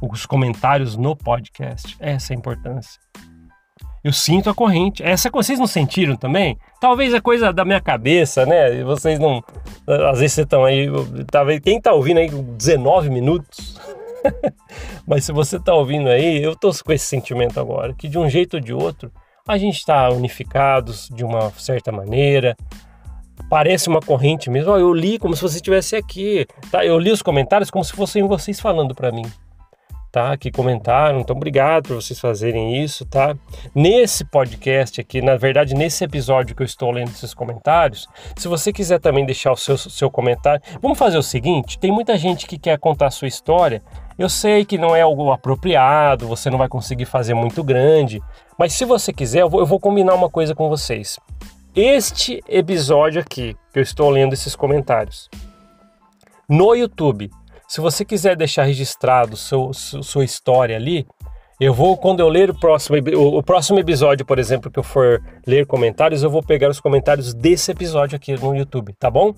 os 0.00 0.24
comentários 0.24 0.96
no 0.96 1.14
podcast? 1.14 1.96
Essa 2.00 2.32
é 2.32 2.36
a 2.36 2.38
importância. 2.38 2.98
Eu 4.04 4.12
sinto 4.12 4.50
a 4.50 4.54
corrente. 4.54 5.02
Essa 5.02 5.30
vocês 5.30 5.58
não 5.58 5.66
sentiram 5.66 6.14
também? 6.14 6.58
Talvez 6.78 7.14
é 7.14 7.20
coisa 7.22 7.50
da 7.54 7.64
minha 7.64 7.80
cabeça, 7.80 8.44
né? 8.44 8.84
Vocês 8.84 9.18
não. 9.18 9.42
Às 9.86 10.20
vezes 10.20 10.34
vocês 10.34 10.44
estão 10.44 10.62
aí. 10.62 10.86
Talvez 11.30 11.58
quem 11.60 11.80
tá 11.80 11.94
ouvindo 11.94 12.18
aí 12.18 12.28
19 12.28 13.08
minutos. 13.08 13.80
Mas 15.08 15.24
se 15.24 15.32
você 15.32 15.58
tá 15.58 15.72
ouvindo 15.74 16.10
aí, 16.10 16.42
eu 16.42 16.54
tô 16.54 16.70
com 16.84 16.92
esse 16.92 17.06
sentimento 17.06 17.58
agora, 17.58 17.94
que 17.94 18.06
de 18.06 18.18
um 18.18 18.28
jeito 18.28 18.54
ou 18.54 18.60
de 18.60 18.74
outro, 18.74 19.10
a 19.48 19.56
gente 19.56 19.78
está 19.78 20.10
unificados 20.10 21.08
de 21.08 21.24
uma 21.24 21.50
certa 21.52 21.90
maneira. 21.90 22.54
Parece 23.48 23.88
uma 23.88 24.00
corrente 24.00 24.50
mesmo. 24.50 24.76
Eu 24.76 24.92
li 24.92 25.18
como 25.18 25.34
se 25.34 25.40
você 25.40 25.56
estivesse 25.56 25.96
aqui. 25.96 26.46
Tá? 26.70 26.84
Eu 26.84 26.98
li 26.98 27.10
os 27.10 27.22
comentários 27.22 27.70
como 27.70 27.82
se 27.82 27.94
fossem 27.94 28.22
vocês 28.28 28.60
falando 28.60 28.94
para 28.94 29.10
mim 29.10 29.24
tá? 30.14 30.36
Que 30.36 30.48
comentaram. 30.48 31.18
Então, 31.18 31.34
obrigado 31.34 31.88
por 31.88 31.96
vocês 31.96 32.20
fazerem 32.20 32.80
isso, 32.80 33.04
tá? 33.04 33.34
Nesse 33.74 34.24
podcast 34.24 35.00
aqui, 35.00 35.20
na 35.20 35.34
verdade, 35.34 35.74
nesse 35.74 36.04
episódio 36.04 36.54
que 36.54 36.62
eu 36.62 36.64
estou 36.64 36.92
lendo 36.92 37.08
esses 37.08 37.34
comentários, 37.34 38.06
se 38.36 38.46
você 38.46 38.72
quiser 38.72 39.00
também 39.00 39.26
deixar 39.26 39.50
o 39.50 39.56
seu, 39.56 39.76
seu 39.76 40.08
comentário, 40.08 40.62
vamos 40.80 40.96
fazer 40.96 41.18
o 41.18 41.22
seguinte: 41.22 41.80
tem 41.80 41.90
muita 41.90 42.16
gente 42.16 42.46
que 42.46 42.56
quer 42.56 42.78
contar 42.78 43.08
a 43.08 43.10
sua 43.10 43.26
história. 43.26 43.82
Eu 44.16 44.28
sei 44.28 44.64
que 44.64 44.78
não 44.78 44.94
é 44.94 45.02
algo 45.02 45.32
apropriado, 45.32 46.28
você 46.28 46.48
não 46.48 46.58
vai 46.58 46.68
conseguir 46.68 47.06
fazer 47.06 47.34
muito 47.34 47.64
grande, 47.64 48.22
mas 48.56 48.72
se 48.72 48.84
você 48.84 49.12
quiser, 49.12 49.42
eu 49.42 49.50
vou, 49.50 49.58
eu 49.58 49.66
vou 49.66 49.80
combinar 49.80 50.14
uma 50.14 50.30
coisa 50.30 50.54
com 50.54 50.68
vocês. 50.68 51.18
Este 51.74 52.40
episódio 52.48 53.20
aqui, 53.20 53.56
que 53.72 53.80
eu 53.80 53.82
estou 53.82 54.08
lendo 54.10 54.32
esses 54.32 54.54
comentários, 54.54 55.28
no 56.48 56.72
YouTube, 56.72 57.28
se 57.66 57.80
você 57.80 58.04
quiser 58.04 58.36
deixar 58.36 58.64
registrado 58.64 59.36
seu, 59.36 59.72
sua 59.72 60.24
história 60.24 60.76
ali, 60.76 61.06
Eu 61.60 61.72
vou, 61.72 61.96
quando 61.96 62.18
eu 62.18 62.28
ler 62.28 62.50
o 62.50 62.54
próximo, 62.54 62.96
o, 63.16 63.42
próximo 63.42 63.78
episódio, 63.78 64.26
por 64.26 64.40
exemplo, 64.40 64.70
que 64.70 64.78
eu 64.78 64.82
for 64.82 65.22
ler 65.46 65.66
comentários, 65.66 66.24
eu 66.24 66.28
vou 66.28 66.42
pegar 66.42 66.68
os 66.68 66.80
comentários 66.80 67.32
desse 67.32 67.70
episódio 67.70 68.16
aqui 68.16 68.34
no 68.36 68.56
YouTube, 68.56 68.92
tá 68.94 69.08
bom? 69.08 69.32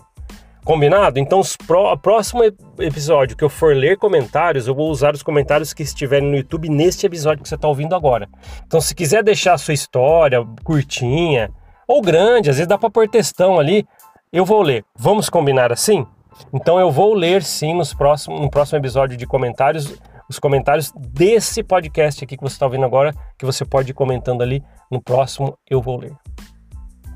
Combinado? 0.64 1.18
Então, 1.18 1.40
o 1.40 1.96
próximo 1.98 2.42
episódio 2.78 3.36
que 3.36 3.44
eu 3.44 3.50
for 3.50 3.76
ler 3.76 3.98
comentários, 3.98 4.66
eu 4.66 4.74
vou 4.74 4.90
usar 4.90 5.14
os 5.14 5.22
comentários 5.22 5.74
que 5.74 5.82
estiverem 5.82 6.28
no 6.28 6.36
YouTube 6.38 6.70
neste 6.70 7.06
episódio 7.06 7.42
que 7.42 7.48
você 7.48 7.54
está 7.54 7.68
ouvindo 7.68 7.94
agora. 7.94 8.28
Então, 8.66 8.80
se 8.80 8.94
quiser 8.94 9.22
deixar 9.22 9.52
a 9.52 9.58
sua 9.58 9.74
história 9.74 10.44
curtinha 10.64 11.50
ou 11.86 12.00
grande, 12.00 12.48
às 12.48 12.56
vezes 12.56 12.66
dá 12.66 12.78
para 12.78 12.90
pôr 12.90 13.08
textão 13.08 13.60
ali, 13.60 13.86
eu 14.32 14.44
vou 14.44 14.62
ler. 14.62 14.84
Vamos 14.98 15.28
combinar 15.28 15.70
assim? 15.70 16.04
Então, 16.52 16.78
eu 16.78 16.90
vou 16.90 17.14
ler 17.14 17.42
sim 17.42 17.74
nos 17.74 17.92
próximos, 17.94 18.40
no 18.40 18.50
próximo 18.50 18.78
episódio 18.78 19.16
de 19.16 19.26
comentários 19.26 19.98
os 20.28 20.38
comentários 20.38 20.92
desse 20.96 21.62
podcast 21.62 22.24
aqui 22.24 22.36
que 22.36 22.42
você 22.42 22.54
está 22.54 22.66
ouvindo 22.66 22.84
agora, 22.84 23.14
que 23.38 23.46
você 23.46 23.64
pode 23.64 23.92
ir 23.92 23.94
comentando 23.94 24.42
ali. 24.42 24.62
No 24.90 25.00
próximo 25.00 25.56
eu 25.68 25.80
vou 25.80 25.98
ler. 25.98 26.12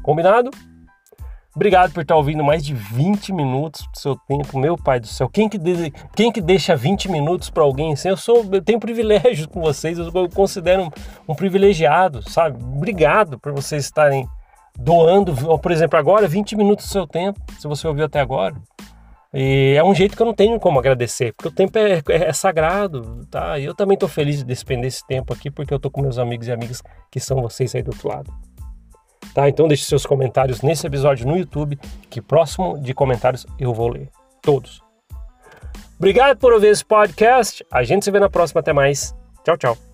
Combinado? 0.03 0.51
Obrigado 1.55 1.93
por 1.93 2.03
estar 2.03 2.15
ouvindo 2.15 2.45
mais 2.45 2.65
de 2.65 2.73
20 2.73 3.33
minutos 3.33 3.85
do 3.93 3.99
seu 3.99 4.15
tempo, 4.15 4.57
meu 4.57 4.77
pai 4.77 5.01
do 5.01 5.09
céu. 5.09 5.29
Quem 5.29 5.49
que, 5.49 5.59
de, 5.59 5.91
quem 6.15 6.31
que 6.31 6.41
deixa 6.41 6.77
20 6.77 7.11
minutos 7.11 7.51
para 7.51 7.65
alguém 7.65 7.93
assim? 7.93 8.09
Eu 8.09 8.17
sou, 8.17 8.49
eu 8.53 8.63
tenho 8.63 8.79
privilégio 8.79 9.49
com 9.49 9.61
vocês, 9.61 9.99
eu, 9.99 10.09
eu 10.15 10.29
considero 10.29 10.85
um, 10.85 10.91
um, 11.29 11.35
privilegiado, 11.35 12.23
sabe? 12.31 12.63
Obrigado 12.63 13.37
por 13.41 13.53
vocês 13.53 13.85
estarem 13.85 14.29
doando, 14.79 15.35
por 15.59 15.73
exemplo, 15.73 15.99
agora 15.99 16.29
20 16.29 16.57
minutos 16.57 16.87
do 16.87 16.93
seu 16.93 17.07
tempo, 17.07 17.41
se 17.59 17.67
você 17.67 17.87
ouviu 17.89 18.05
até 18.05 18.21
agora. 18.21 18.55
E 19.33 19.75
é 19.77 19.85
um 19.85 19.95
jeito 19.95 20.17
que 20.17 20.23
eu 20.23 20.27
não 20.27 20.35
tenho 20.35 20.59
como 20.59 20.79
agradecer, 20.79 21.33
porque 21.35 21.49
o 21.49 21.53
tempo 21.53 21.79
é, 21.79 22.03
é, 22.09 22.29
é 22.29 22.33
sagrado, 22.33 23.25
tá? 23.31 23.59
E 23.59 23.65
eu 23.65 23.75
também 23.75 23.95
estou 23.95 24.09
feliz 24.09 24.39
de 24.39 24.45
despender 24.45 24.89
esse 24.89 25.07
tempo 25.07 25.33
aqui, 25.33 25.51
porque 25.51 25.73
eu 25.73 25.77
estou 25.77 25.91
com 25.91 26.03
meus 26.03 26.19
amigos 26.19 26.49
e 26.49 26.53
amigas 26.53 26.83
que 27.11 27.21
são 27.21 27.41
vocês 27.41 27.75
aí 27.75 27.83
do 27.83 27.93
outro 27.93 28.09
lado. 28.09 28.33
Tá? 29.33 29.49
Então 29.49 29.69
deixe 29.69 29.85
seus 29.85 30.05
comentários 30.05 30.63
nesse 30.63 30.87
episódio 30.87 31.27
no 31.27 31.37
YouTube, 31.37 31.79
que 32.09 32.21
próximo 32.21 32.79
de 32.79 32.93
comentários 32.93 33.47
eu 33.59 33.73
vou 33.73 33.89
ler. 33.89 34.09
Todos. 34.43 34.83
Obrigado 35.97 36.39
por 36.39 36.53
ouvir 36.53 36.69
esse 36.69 36.85
podcast. 36.85 37.65
A 37.71 37.83
gente 37.83 38.05
se 38.05 38.11
vê 38.11 38.19
na 38.19 38.31
próxima. 38.31 38.61
Até 38.61 38.73
mais. 38.73 39.15
Tchau, 39.45 39.57
tchau. 39.57 39.90